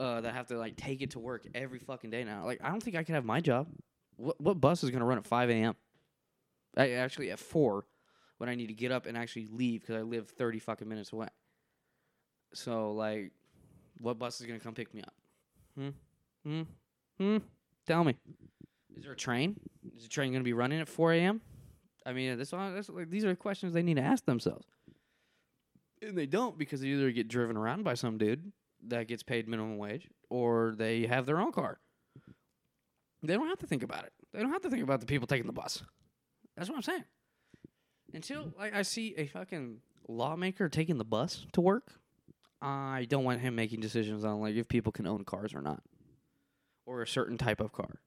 uh, 0.00 0.20
that 0.20 0.34
have 0.34 0.48
to 0.48 0.58
like 0.58 0.76
take 0.76 1.02
it 1.02 1.10
to 1.10 1.18
work 1.18 1.46
every 1.54 1.78
fucking 1.78 2.10
day 2.10 2.24
now 2.24 2.44
like 2.44 2.60
i 2.62 2.70
don't 2.70 2.82
think 2.82 2.96
i 2.96 3.04
can 3.04 3.14
have 3.14 3.24
my 3.24 3.40
job 3.40 3.68
what, 4.16 4.40
what 4.40 4.60
bus 4.60 4.82
is 4.82 4.90
to 5.00 5.04
run 5.04 5.18
at 5.18 5.26
5 5.26 5.50
a.m 5.50 5.74
I, 6.76 6.90
actually 6.92 7.30
at 7.30 7.38
4 7.38 7.84
when 8.38 8.48
i 8.48 8.54
need 8.54 8.68
to 8.68 8.74
get 8.74 8.90
up 8.90 9.06
and 9.06 9.16
actually 9.16 9.46
leave 9.50 9.82
because 9.82 9.96
i 9.96 10.02
live 10.02 10.28
30 10.28 10.58
fucking 10.58 10.88
minutes 10.88 11.12
away 11.12 11.28
so 12.54 12.92
like 12.92 13.32
what 13.98 14.18
bus 14.18 14.40
is 14.40 14.46
to 14.58 14.58
come 14.58 14.74
pick 14.74 14.92
me 14.94 15.02
up 15.02 15.14
hmm 15.76 15.90
Hmm. 16.44 16.62
Hmm. 17.18 17.38
Tell 17.86 18.04
me. 18.04 18.16
Is 18.96 19.04
there 19.04 19.12
a 19.12 19.16
train? 19.16 19.58
Is 19.96 20.04
the 20.04 20.08
train 20.08 20.32
going 20.32 20.40
to 20.40 20.44
be 20.44 20.52
running 20.52 20.80
at 20.80 20.88
4 20.88 21.12
a.m.? 21.14 21.40
I 22.06 22.12
mean, 22.12 22.38
that's 22.38 22.52
like 22.52 23.10
these 23.10 23.24
are 23.24 23.34
questions 23.34 23.72
they 23.72 23.82
need 23.82 23.96
to 23.96 24.02
ask 24.02 24.24
themselves. 24.24 24.66
And 26.02 26.16
they 26.16 26.26
don't 26.26 26.56
because 26.56 26.80
they 26.80 26.88
either 26.88 27.10
get 27.10 27.28
driven 27.28 27.56
around 27.56 27.84
by 27.84 27.94
some 27.94 28.16
dude 28.16 28.52
that 28.88 29.08
gets 29.08 29.22
paid 29.22 29.48
minimum 29.48 29.78
wage 29.78 30.08
or 30.28 30.74
they 30.76 31.06
have 31.06 31.26
their 31.26 31.40
own 31.40 31.52
car. 31.52 31.78
They 33.22 33.34
don't 33.34 33.48
have 33.48 33.58
to 33.58 33.66
think 33.66 33.82
about 33.82 34.04
it. 34.04 34.12
They 34.32 34.40
don't 34.40 34.52
have 34.52 34.62
to 34.62 34.70
think 34.70 34.82
about 34.82 35.00
the 35.00 35.06
people 35.06 35.26
taking 35.26 35.46
the 35.46 35.52
bus. 35.52 35.82
That's 36.56 36.68
what 36.68 36.76
I'm 36.76 36.82
saying. 36.82 37.04
Until 38.14 38.52
like 38.58 38.74
I 38.74 38.82
see 38.82 39.14
a 39.16 39.26
fucking 39.26 39.78
lawmaker 40.08 40.68
taking 40.68 40.98
the 40.98 41.04
bus 41.04 41.46
to 41.52 41.60
work, 41.60 41.92
I 42.62 43.06
don't 43.08 43.24
want 43.24 43.40
him 43.40 43.54
making 43.54 43.80
decisions 43.80 44.24
on 44.24 44.40
like 44.40 44.54
if 44.54 44.68
people 44.68 44.92
can 44.92 45.06
own 45.06 45.24
cars 45.24 45.54
or 45.54 45.60
not 45.60 45.82
or 46.86 47.02
a 47.02 47.06
certain 47.06 47.38
type 47.38 47.60
of 47.60 47.72
car 47.72 48.00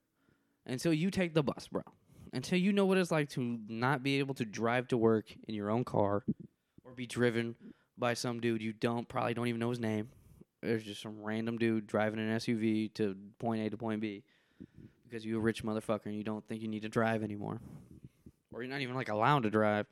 until 0.66 0.94
you 0.94 1.10
take 1.10 1.34
the 1.34 1.44
bus, 1.44 1.68
bro. 1.68 1.84
Until 2.34 2.58
you 2.58 2.74
know 2.74 2.86
what 2.86 2.98
it's 2.98 3.12
like 3.12 3.30
to 3.30 3.60
not 3.68 4.02
be 4.02 4.20
able 4.20 4.34
to 4.36 4.46
drive 4.46 4.88
to 4.90 4.98
work 4.98 5.26
in 5.48 5.54
your 5.54 5.70
own 5.70 5.84
car 5.84 6.24
or 6.84 6.92
be 6.96 7.06
driven 7.06 7.56
by 7.98 8.14
some 8.16 8.40
dude 8.40 8.62
you 8.62 8.74
don't 8.74 9.08
probably 9.08 9.34
don't 9.34 9.48
even 9.48 9.60
know 9.60 9.70
his 9.70 9.80
name. 9.80 10.10
There's 10.64 10.84
just 10.84 11.02
some 11.02 11.22
random 11.22 11.58
dude 11.58 11.88
driving 11.88 12.20
an 12.20 12.38
SUV 12.38 12.94
to 12.94 13.16
point 13.38 13.66
A 13.66 13.70
to 13.70 13.78
point 13.78 14.00
B 14.00 14.24
because 15.04 15.26
you're 15.26 15.40
a 15.40 15.42
rich 15.42 15.64
motherfucker 15.64 16.06
and 16.06 16.16
you 16.16 16.24
don't 16.24 16.48
think 16.48 16.62
you 16.62 16.70
need 16.70 16.84
to 16.84 16.90
drive 16.90 17.22
anymore. 17.22 17.60
Or 18.54 18.64
you're 18.64 18.72
not 18.72 18.82
even 18.82 18.96
like 18.96 19.10
allowed 19.10 19.44
to 19.44 19.50
drive. 19.50 19.88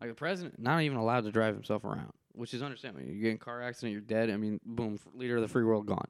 Like 0.00 0.10
the 0.10 0.14
president, 0.14 0.58
not 0.58 0.82
even 0.82 0.96
allowed 0.96 1.24
to 1.24 1.30
drive 1.30 1.54
himself 1.54 1.84
around, 1.84 2.12
which 2.32 2.54
is 2.54 2.62
understandable. 2.62 3.06
You 3.06 3.20
get 3.20 3.30
in 3.30 3.36
a 3.36 3.38
car 3.38 3.62
accident, 3.62 3.92
you're 3.92 4.00
dead. 4.00 4.30
I 4.30 4.36
mean, 4.36 4.60
boom, 4.64 4.98
leader 5.14 5.36
of 5.36 5.42
the 5.42 5.48
free 5.48 5.62
world 5.62 5.86
gone. 5.86 6.08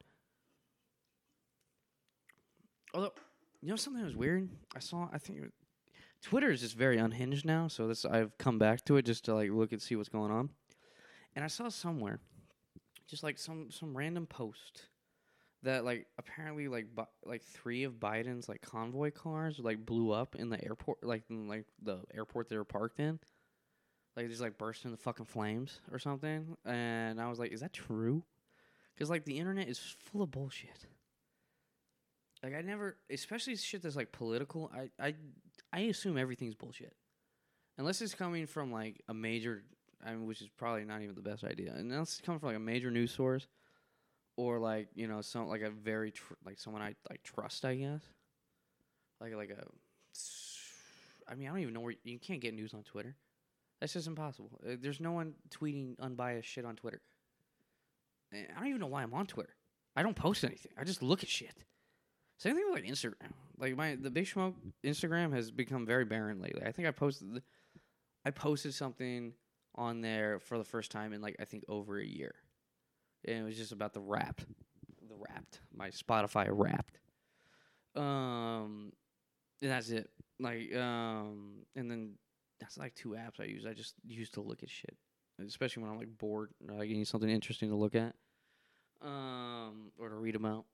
Although, 2.95 3.13
you 3.61 3.69
know 3.69 3.77
something 3.77 4.01
that 4.01 4.07
was 4.07 4.17
weird? 4.17 4.49
I 4.75 4.79
saw. 4.79 5.09
I 5.13 5.19
think 5.19 5.41
was, 5.41 5.51
Twitter 6.23 6.51
is 6.51 6.61
just 6.61 6.77
very 6.77 6.99
unhinged 6.99 7.45
now. 7.45 7.69
So 7.69 7.89
this 7.89 8.05
I've 8.05 8.37
come 8.39 8.59
back 8.59 8.85
to 8.87 8.97
it 8.97 9.05
just 9.05 9.25
to 9.27 9.35
like 9.35 9.51
look 9.51 9.73
and 9.73 9.83
see 9.83 9.97
what's 9.97 10.09
going 10.09 10.31
on. 10.31 10.51
And 11.35 11.45
I 11.45 11.49
saw 11.49 11.69
somewhere, 11.69 12.21
just 13.09 13.23
like 13.23 13.39
some 13.39 13.71
some 13.71 13.97
random 13.97 14.27
post 14.27 14.89
that 15.63 15.85
like 15.85 16.07
apparently 16.19 16.69
like 16.69 16.95
bi- 16.95 17.07
like 17.25 17.43
three 17.43 17.85
of 17.85 17.95
Biden's 17.95 18.49
like 18.49 18.61
convoy 18.61 19.11
cars 19.11 19.59
like 19.59 19.85
blew 19.85 20.11
up 20.11 20.37
in 20.37 20.51
the 20.51 20.63
airport, 20.63 21.03
like 21.03 21.25
in, 21.31 21.49
like 21.49 21.65
the 21.83 22.01
airport 22.15 22.49
they 22.49 22.57
were 22.57 22.65
parked 22.65 23.01
in. 23.01 23.19
Like 24.17 24.29
just 24.29 24.41
like 24.41 24.59
burst 24.59 24.85
into 24.85 24.97
fucking 24.97 25.27
flames 25.27 25.81
or 25.91 25.99
something. 25.99 26.57
And 26.65 27.21
I 27.21 27.29
was 27.29 27.39
like, 27.39 27.53
is 27.53 27.61
that 27.61 27.73
true? 27.73 28.23
Because 28.95 29.11
like 29.11 29.25
the 29.25 29.39
internet 29.39 29.69
is 29.69 29.79
full 29.79 30.23
of 30.23 30.31
bullshit. 30.31 30.87
Like 32.43 32.55
I 32.55 32.61
never, 32.61 32.99
especially 33.11 33.57
shit 33.57 33.83
that's 33.83 33.97
like 33.97 34.13
political. 34.13 34.71
I 34.73 34.91
I 35.05 35.15
I 35.73 35.81
assume 35.81 36.19
everything's 36.19 36.55
bullshit, 36.55 36.95
unless 37.79 38.03
it's 38.03 38.15
coming 38.15 38.47
from 38.47 38.71
like 38.71 39.03
a 39.09 39.15
major. 39.15 39.65
I 40.05 40.11
mean, 40.11 40.27
which 40.27 40.41
is 40.43 40.49
probably 40.57 40.85
not 40.85 41.03
even 41.03 41.15
the 41.15 41.23
best 41.23 41.45
idea. 41.45 41.73
Unless 41.77 42.19
it's 42.19 42.21
coming 42.21 42.39
from 42.39 42.49
like 42.49 42.57
a 42.57 42.61
major 42.61 42.91
news 42.91 43.11
source, 43.13 43.47
or 44.37 44.59
like 44.59 44.89
you 44.95 45.07
know 45.07 45.21
some 45.21 45.49
like 45.49 45.63
a 45.63 45.71
very 45.71 46.11
tr- 46.13 46.35
like 46.45 46.59
someone 46.59 46.83
I 46.83 46.95
like 47.09 47.23
trust. 47.23 47.65
I 47.65 47.77
guess. 47.77 48.03
Like 49.21 49.35
like 49.35 49.51
a. 49.51 49.65
I 51.27 51.35
mean, 51.35 51.49
I 51.49 51.51
don't 51.51 51.61
even 51.61 51.75
know 51.75 51.81
where 51.81 51.95
you 52.05 52.19
can't 52.19 52.41
get 52.41 52.55
news 52.55 52.75
on 52.75 52.83
Twitter. 52.83 53.17
That's 53.81 53.95
just 53.95 54.07
impossible. 54.07 54.51
Uh, 54.67 54.77
There's 54.81 55.01
no 55.01 55.13
one 55.13 55.35
tweeting 55.51 55.99
unbiased 55.99 56.49
shit 56.49 56.65
on 56.65 56.77
Twitter. 56.77 57.01
And 58.33 58.47
I 58.55 58.61
don't 58.61 58.69
even 58.69 58.81
know 58.81 58.87
why 58.89 59.03
I'm 59.03 59.15
on 59.15 59.27
Twitter. 59.27 59.55
I 59.97 60.03
don't 60.03 60.17
post 60.17 60.45
anything. 60.45 60.73
I 60.79 60.85
just 60.85 61.03
look 61.03 61.23
at 61.23 61.29
shit. 61.29 61.55
Same 62.39 62.57
thing 62.57 62.65
with 62.69 62.83
like 62.83 62.91
Instagram. 62.91 63.33
Like 63.59 63.77
my 63.77 63.97
the 63.97 64.11
Big 64.11 64.27
Smoke 64.27 64.55
Instagram 64.85 65.33
has 65.33 65.51
become 65.51 65.87
very 65.87 66.05
barren 66.05 66.41
lately. 66.41 66.63
I 66.67 66.73
think 66.73 66.89
I 66.89 66.91
posted 66.91 67.43
I 68.25 68.31
posted 68.31 68.75
something 68.75 69.33
on 69.75 70.01
there 70.01 70.39
for 70.39 70.59
the 70.59 70.65
first 70.65 70.91
time 70.91 71.13
in 71.13 71.21
like 71.21 71.37
I 71.41 71.45
think 71.45 71.65
over 71.69 71.99
a 71.99 72.05
year. 72.05 72.35
And 73.27 73.39
it 73.39 73.43
was 73.43 73.57
just 73.57 73.73
about 73.73 73.95
the 73.95 74.01
Wrapped. 74.01 74.45
The 75.09 75.17
Wrapped. 75.17 75.61
My 75.75 75.91
Spotify 75.91 76.49
Wrapped. 76.51 76.99
Um 77.97 78.93
and 79.63 79.71
that's 79.71 79.91
it. 79.91 80.11
Like 80.41 80.75
um 80.75 81.65
and 81.77 81.91
then 81.91 82.15
that's 82.61 82.79
like 82.79 82.95
two 82.95 83.11
apps 83.11 83.41
I 83.41 83.45
use. 83.45 83.67
I 83.67 83.73
just 83.73 83.95
use 84.07 84.31
to 84.31 84.41
look 84.41 84.63
at 84.63 84.71
shit. 84.71 84.97
Especially 85.45 85.83
when 85.83 85.91
I'm 85.91 85.99
like 85.99 86.17
bored 86.19 86.51
or 86.69 86.77
like 86.77 86.89
need 86.89 87.09
something 87.09 87.31
interesting 87.31 87.71
to 87.71 87.77
look 87.77 87.95
at. 87.95 88.15
Um 89.03 89.91
or 89.99 90.09
to 90.09 90.15
read 90.15 90.37
about 90.37 90.65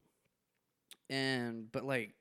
and 1.10 1.70
but 1.72 1.84
like 1.84 2.14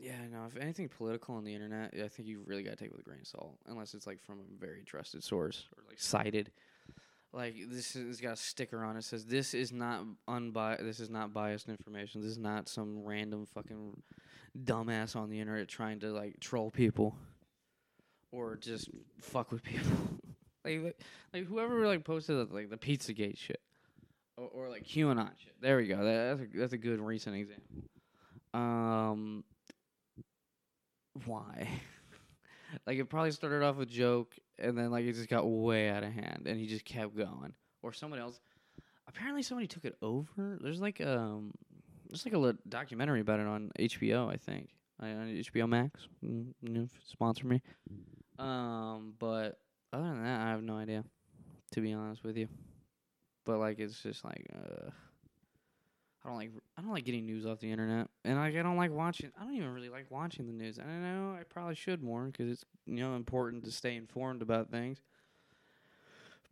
yeah 0.00 0.12
no 0.32 0.46
if 0.46 0.60
anything 0.60 0.88
political 0.88 1.34
on 1.34 1.44
the 1.44 1.54
internet 1.54 1.92
i 2.02 2.08
think 2.08 2.28
you 2.28 2.42
really 2.46 2.62
got 2.62 2.70
to 2.70 2.76
take 2.76 2.86
it 2.86 2.92
with 2.92 3.00
a 3.00 3.04
grain 3.04 3.20
of 3.20 3.26
salt 3.26 3.58
unless 3.66 3.94
it's 3.94 4.06
like 4.06 4.20
from 4.20 4.40
a 4.40 4.60
very 4.60 4.82
trusted 4.84 5.22
source 5.22 5.66
or 5.76 5.82
like 5.88 5.98
cited. 5.98 6.50
Like 7.32 7.54
this 7.68 7.92
has 7.92 8.20
got 8.20 8.32
a 8.32 8.36
sticker 8.36 8.82
on 8.82 8.96
it 8.96 9.04
says 9.04 9.24
this 9.24 9.54
is 9.54 9.70
not 9.70 10.02
unbiased 10.26 10.82
this 10.82 10.98
is 10.98 11.08
not 11.08 11.32
biased 11.32 11.68
information 11.68 12.22
this 12.22 12.32
is 12.32 12.38
not 12.38 12.68
some 12.68 13.04
random 13.04 13.46
fucking 13.46 14.02
dumbass 14.64 15.14
on 15.14 15.30
the 15.30 15.38
internet 15.38 15.68
trying 15.68 16.00
to 16.00 16.08
like 16.08 16.40
troll 16.40 16.72
people 16.72 17.14
or 18.32 18.56
just 18.56 18.88
fuck 19.20 19.50
with 19.50 19.62
people. 19.62 19.90
Like, 20.62 20.94
like 21.32 21.46
whoever 21.46 21.86
like 21.86 22.04
posted 22.04 22.52
like 22.52 22.68
the 22.68 22.76
pizzagate 22.76 23.38
shit 23.38 23.62
or, 24.36 24.46
or 24.52 24.68
like 24.68 24.84
qanon 24.84 25.30
shit. 25.42 25.54
There 25.58 25.78
we 25.78 25.86
go. 25.86 25.96
That, 26.04 26.36
that's 26.36 26.40
a, 26.42 26.58
that's 26.58 26.72
a 26.74 26.76
good 26.76 27.00
recent 27.00 27.34
example. 27.34 27.64
Um, 28.52 29.42
why? 31.24 31.68
like 32.86 32.98
it 32.98 33.08
probably 33.08 33.30
started 33.32 33.62
off 33.62 33.78
a 33.78 33.86
joke, 33.86 34.34
and 34.58 34.76
then 34.76 34.90
like 34.90 35.04
it 35.04 35.14
just 35.14 35.28
got 35.28 35.44
way 35.48 35.88
out 35.88 36.02
of 36.02 36.12
hand, 36.12 36.44
and 36.46 36.58
he 36.58 36.66
just 36.66 36.84
kept 36.84 37.16
going. 37.16 37.52
Or 37.82 37.92
someone 37.92 38.20
else. 38.20 38.40
Apparently, 39.08 39.42
somebody 39.42 39.66
took 39.66 39.84
it 39.84 39.96
over. 40.02 40.58
There's 40.60 40.80
like 40.80 41.00
um, 41.00 41.52
there's 42.08 42.24
like 42.24 42.34
a 42.34 42.38
li- 42.38 42.58
documentary 42.68 43.20
about 43.20 43.40
it 43.40 43.46
on 43.46 43.70
HBO. 43.78 44.32
I 44.32 44.36
think 44.36 44.70
uh, 45.02 45.06
on 45.06 45.28
HBO 45.28 45.68
Max. 45.68 46.06
Mm, 46.24 46.88
sponsor 47.08 47.46
me. 47.46 47.62
Um, 48.38 49.14
but 49.18 49.58
other 49.92 50.04
than 50.04 50.22
that, 50.24 50.40
I 50.40 50.50
have 50.50 50.62
no 50.62 50.76
idea. 50.76 51.04
To 51.72 51.80
be 51.80 51.92
honest 51.92 52.24
with 52.24 52.36
you, 52.36 52.48
but 53.46 53.58
like 53.58 53.78
it's 53.78 54.02
just 54.02 54.24
like 54.24 54.46
uh. 54.54 54.90
I 56.24 56.28
don't 56.28 56.36
like 56.36 56.50
I 56.76 56.82
don't 56.82 56.92
like 56.92 57.04
getting 57.04 57.24
news 57.24 57.46
off 57.46 57.60
the 57.60 57.70
internet, 57.70 58.08
and 58.24 58.36
like 58.36 58.54
I 58.54 58.62
don't 58.62 58.76
like 58.76 58.90
watching. 58.90 59.30
I 59.40 59.44
don't 59.44 59.54
even 59.54 59.72
really 59.72 59.88
like 59.88 60.10
watching 60.10 60.46
the 60.46 60.52
news. 60.52 60.78
I 60.78 60.84
know 60.84 61.36
I 61.38 61.44
probably 61.44 61.74
should 61.74 62.02
more 62.02 62.24
because 62.24 62.50
it's 62.50 62.64
you 62.86 62.96
know 62.96 63.14
important 63.16 63.64
to 63.64 63.72
stay 63.72 63.96
informed 63.96 64.42
about 64.42 64.70
things. 64.70 65.00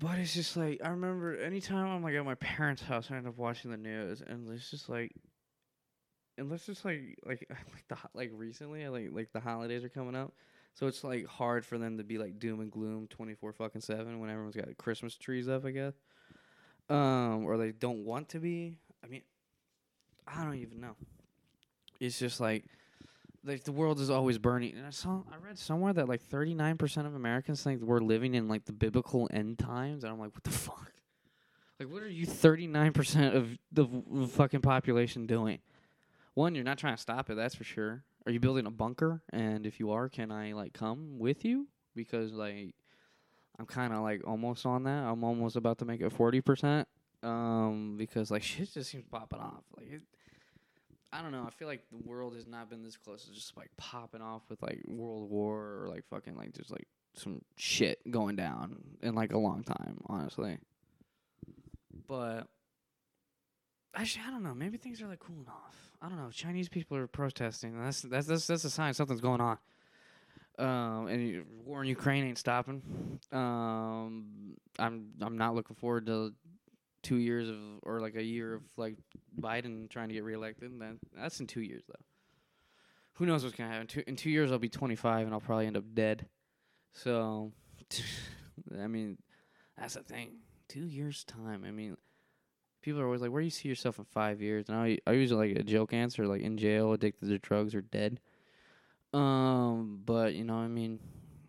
But 0.00 0.18
it's 0.18 0.32
just 0.32 0.56
like 0.56 0.80
I 0.82 0.88
remember 0.88 1.36
anytime 1.36 1.86
I'm 1.86 2.02
like 2.02 2.14
at 2.14 2.24
my 2.24 2.36
parents' 2.36 2.82
house, 2.82 3.10
I 3.10 3.16
end 3.16 3.26
up 3.26 3.36
watching 3.36 3.70
the 3.70 3.76
news, 3.76 4.22
and 4.26 4.48
it's 4.48 4.70
just 4.70 4.88
like 4.88 5.12
unless 6.38 6.68
it's 6.68 6.84
like 6.84 7.18
like 7.26 7.46
like 7.50 7.88
the 7.88 7.96
like 8.14 8.30
recently 8.32 8.88
like 8.88 9.08
like 9.12 9.32
the 9.32 9.40
holidays 9.40 9.84
are 9.84 9.90
coming 9.90 10.16
up, 10.16 10.32
so 10.72 10.86
it's 10.86 11.04
like 11.04 11.26
hard 11.26 11.66
for 11.66 11.76
them 11.76 11.98
to 11.98 12.04
be 12.04 12.16
like 12.16 12.38
doom 12.38 12.60
and 12.60 12.70
gloom 12.70 13.06
twenty 13.08 13.34
four 13.34 13.52
fucking 13.52 13.82
seven 13.82 14.18
when 14.18 14.30
everyone's 14.30 14.56
got 14.56 14.74
Christmas 14.78 15.16
trees 15.16 15.48
up, 15.48 15.66
I 15.66 15.72
guess. 15.72 15.94
Um, 16.88 17.44
or 17.44 17.58
they 17.58 17.72
don't 17.72 18.06
want 18.06 18.30
to 18.30 18.38
be. 18.38 18.76
I 19.04 19.08
mean, 19.08 19.22
I 20.34 20.44
don't 20.44 20.56
even 20.56 20.80
know. 20.80 20.96
It's 22.00 22.18
just 22.18 22.40
like 22.40 22.64
like 23.44 23.64
the 23.64 23.72
world 23.72 24.00
is 24.00 24.10
always 24.10 24.38
burning. 24.38 24.74
And 24.76 24.86
I 24.86 24.90
saw 24.90 25.22
I 25.32 25.36
read 25.44 25.58
somewhere 25.58 25.92
that 25.94 26.08
like 26.08 26.22
39% 26.22 27.06
of 27.06 27.14
Americans 27.14 27.62
think 27.62 27.82
we're 27.82 28.00
living 28.00 28.34
in 28.34 28.48
like 28.48 28.64
the 28.64 28.72
biblical 28.72 29.28
end 29.32 29.58
times 29.58 30.04
and 30.04 30.12
I'm 30.12 30.18
like 30.18 30.34
what 30.34 30.44
the 30.44 30.50
fuck? 30.50 30.92
Like 31.80 31.90
what 31.90 32.02
are 32.02 32.08
you 32.08 32.26
39% 32.26 33.34
of 33.34 33.58
the 33.72 33.86
fucking 34.28 34.60
population 34.60 35.26
doing? 35.26 35.60
One, 36.34 36.54
you're 36.54 36.64
not 36.64 36.78
trying 36.78 36.96
to 36.96 37.02
stop 37.02 37.30
it, 37.30 37.34
that's 37.34 37.54
for 37.54 37.64
sure. 37.64 38.04
Are 38.26 38.32
you 38.32 38.40
building 38.40 38.66
a 38.66 38.70
bunker? 38.70 39.22
And 39.30 39.66
if 39.66 39.80
you 39.80 39.90
are, 39.92 40.08
can 40.08 40.30
I 40.30 40.52
like 40.52 40.72
come 40.72 41.18
with 41.18 41.44
you? 41.44 41.68
Because 41.94 42.32
like 42.32 42.74
I'm 43.58 43.66
kind 43.66 43.92
of 43.92 44.02
like 44.02 44.22
almost 44.26 44.66
on 44.66 44.84
that. 44.84 45.04
I'm 45.04 45.24
almost 45.24 45.56
about 45.56 45.78
to 45.78 45.84
make 45.84 46.00
it 46.00 46.16
40%. 46.16 46.84
Um 47.22 47.96
because 47.96 48.30
like 48.30 48.42
shit 48.42 48.72
just 48.72 48.90
seems 48.90 49.04
popping 49.10 49.40
off. 49.40 49.64
Like 49.76 49.90
it, 49.90 50.02
I 51.12 51.22
don't 51.22 51.32
know. 51.32 51.44
I 51.46 51.50
feel 51.50 51.68
like 51.68 51.84
the 51.90 51.96
world 51.96 52.34
has 52.34 52.46
not 52.46 52.68
been 52.68 52.82
this 52.82 52.96
close 52.96 53.24
to 53.24 53.32
just 53.32 53.56
like 53.56 53.70
popping 53.76 54.20
off 54.20 54.42
with 54.48 54.60
like 54.62 54.82
World 54.86 55.30
War 55.30 55.80
or 55.82 55.88
like 55.88 56.04
fucking 56.10 56.36
like 56.36 56.52
just 56.54 56.70
like 56.70 56.86
some 57.14 57.40
shit 57.56 57.98
going 58.10 58.36
down 58.36 58.76
in 59.02 59.14
like 59.14 59.32
a 59.32 59.38
long 59.38 59.62
time, 59.64 60.00
honestly. 60.06 60.58
But 62.06 62.46
actually, 63.94 64.24
I 64.26 64.30
don't 64.30 64.42
know. 64.42 64.54
Maybe 64.54 64.76
things 64.76 65.00
are 65.00 65.06
like 65.06 65.20
cooling 65.20 65.46
off. 65.48 65.76
I 66.02 66.08
don't 66.08 66.18
know. 66.18 66.30
Chinese 66.30 66.68
people 66.68 66.96
are 66.96 67.06
protesting. 67.06 67.80
That's 67.82 68.02
that's 68.02 68.26
that's 68.26 68.46
that's 68.46 68.64
a 68.64 68.70
sign 68.70 68.94
something's 68.94 69.20
going 69.20 69.40
on. 69.40 69.58
Um, 70.58 71.06
and 71.06 71.44
war 71.64 71.82
in 71.82 71.88
Ukraine 71.88 72.24
ain't 72.24 72.38
stopping. 72.38 72.82
Um, 73.32 74.56
I'm 74.78 75.08
I'm 75.20 75.38
not 75.38 75.54
looking 75.54 75.76
forward 75.76 76.06
to 76.06 76.34
two 77.08 77.16
years 77.16 77.48
of 77.48 77.56
or 77.84 78.00
like 78.00 78.16
a 78.16 78.22
year 78.22 78.54
of 78.56 78.62
like 78.76 78.96
Biden 79.40 79.88
trying 79.88 80.08
to 80.08 80.14
get 80.14 80.24
reelected. 80.24 80.78
Then 80.78 80.98
that's 81.16 81.40
in 81.40 81.46
two 81.46 81.62
years 81.62 81.84
though. 81.88 82.04
Who 83.14 83.24
knows 83.24 83.44
what's 83.44 83.56
gonna 83.56 83.70
happen? 83.70 83.86
Two, 83.86 84.02
in 84.06 84.14
two 84.14 84.30
years, 84.30 84.52
I'll 84.52 84.58
be 84.58 84.68
25 84.68 85.24
and 85.24 85.34
I'll 85.34 85.40
probably 85.40 85.66
end 85.66 85.78
up 85.78 85.84
dead. 85.94 86.26
So, 86.92 87.52
I 88.78 88.86
mean, 88.86 89.16
that's 89.78 89.94
the 89.94 90.02
thing. 90.02 90.36
Two 90.68 90.86
years 90.86 91.24
time. 91.24 91.64
I 91.66 91.70
mean, 91.70 91.96
people 92.82 93.00
are 93.00 93.06
always 93.06 93.22
like, 93.22 93.30
"Where 93.30 93.40
do 93.40 93.46
you 93.46 93.50
see 93.50 93.70
yourself 93.70 93.98
in 93.98 94.04
five 94.04 94.42
years?" 94.42 94.68
And 94.68 94.76
I 94.76 94.98
I 95.06 95.12
use 95.12 95.32
like 95.32 95.56
a 95.56 95.62
joke 95.62 95.94
answer, 95.94 96.26
like 96.26 96.42
in 96.42 96.58
jail, 96.58 96.92
addicted 96.92 97.30
to 97.30 97.38
drugs, 97.38 97.74
or 97.74 97.80
dead. 97.80 98.20
Um, 99.14 100.02
but 100.04 100.34
you 100.34 100.44
know, 100.44 100.56
I 100.56 100.68
mean, 100.68 101.00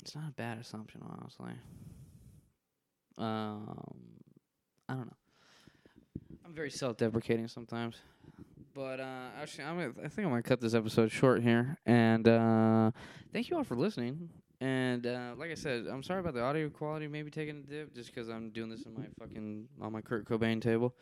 it's 0.02 0.15
not 0.15 0.30
a 0.30 0.34
bad 0.34 0.58
assumption, 0.58 1.02
honestly. 1.06 1.52
Um, 3.17 4.22
I 4.88 4.93
don't 4.93 5.08
know. 5.08 5.18
Very 6.60 6.72
self-deprecating 6.72 7.48
sometimes, 7.48 7.95
but 8.74 9.00
uh, 9.00 9.28
actually, 9.41 9.63
I'm 9.63 9.78
gonna, 9.78 9.93
I 10.04 10.10
think 10.10 10.26
I'm 10.26 10.32
gonna 10.32 10.43
cut 10.43 10.60
this 10.60 10.74
episode 10.74 11.10
short 11.10 11.41
here. 11.41 11.78
And 11.86 12.28
uh, 12.28 12.91
thank 13.32 13.50
you 13.50 13.56
all 13.56 13.63
for 13.63 13.78
listening. 13.78 14.30
And 14.60 15.08
uh, 15.08 15.36
like 15.38 15.52
I 15.52 15.54
said, 15.54 15.86
I'm 15.89 16.04
sorry 16.04 16.19
about 16.19 16.34
the 16.34 16.43
audio 16.43 16.67
quality 16.67 17.08
maybe 17.08 17.32
taking 17.32 17.60
a 17.60 17.62
dip, 17.62 17.95
just 17.95 18.13
because 18.13 18.28
I'm 18.28 18.50
doing 18.50 18.69
this 18.69 18.82
in 18.82 18.93
my 18.93 19.06
fucking 19.17 19.69
on 19.82 19.93
my 19.93 20.02
Kurt 20.02 20.26
Cobain 20.26 20.62
table. 20.62 20.93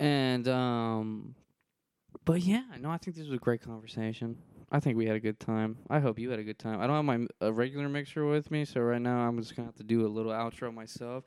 And 0.00 0.48
um, 0.48 1.36
but 2.24 2.40
yeah, 2.40 2.64
no, 2.80 2.90
I 2.90 2.98
think 2.98 3.16
this 3.16 3.26
was 3.26 3.36
a 3.36 3.38
great 3.38 3.62
conversation. 3.62 4.36
I 4.72 4.80
think 4.80 4.96
we 4.96 5.06
had 5.06 5.14
a 5.14 5.20
good 5.20 5.38
time. 5.38 5.78
I 5.88 6.00
hope 6.00 6.18
you 6.18 6.30
had 6.30 6.40
a 6.40 6.44
good 6.44 6.58
time. 6.58 6.80
I 6.80 6.88
don't 6.88 6.96
have 6.96 7.04
my 7.04 7.14
m- 7.14 7.28
a 7.40 7.52
regular 7.52 7.88
mixer 7.88 8.26
with 8.26 8.50
me, 8.50 8.64
so 8.64 8.80
right 8.80 9.00
now 9.00 9.18
I'm 9.18 9.38
just 9.38 9.54
gonna 9.54 9.66
have 9.68 9.76
to 9.76 9.84
do 9.84 10.04
a 10.04 10.08
little 10.08 10.32
outro 10.32 10.74
myself. 10.74 11.22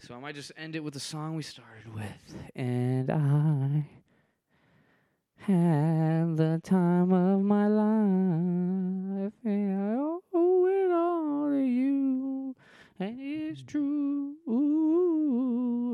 So 0.00 0.14
I 0.14 0.18
might 0.18 0.34
just 0.34 0.52
end 0.56 0.76
it 0.76 0.84
with 0.84 0.94
the 0.94 1.00
song 1.00 1.36
we 1.36 1.42
started 1.42 1.94
with. 1.94 2.50
And 2.54 3.10
I 3.10 3.86
had 5.36 6.36
the 6.36 6.60
time 6.62 7.12
of 7.12 7.42
my 7.42 7.66
life, 7.68 9.32
and 9.44 9.80
I 9.80 9.96
owe 10.34 10.66
it 10.66 10.90
all 10.92 11.50
to 11.50 11.58
you. 11.58 12.54
And 12.98 13.18
it's 13.20 13.62
true 13.62 14.36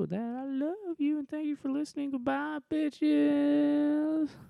that 0.09 0.21
I 0.21 0.45
love 0.45 0.99
you, 0.99 1.19
and 1.19 1.29
thank 1.29 1.47
you 1.47 1.57
for 1.57 1.69
listening. 1.71 2.11
Goodbye, 2.11 2.59
bitches. 2.71 4.31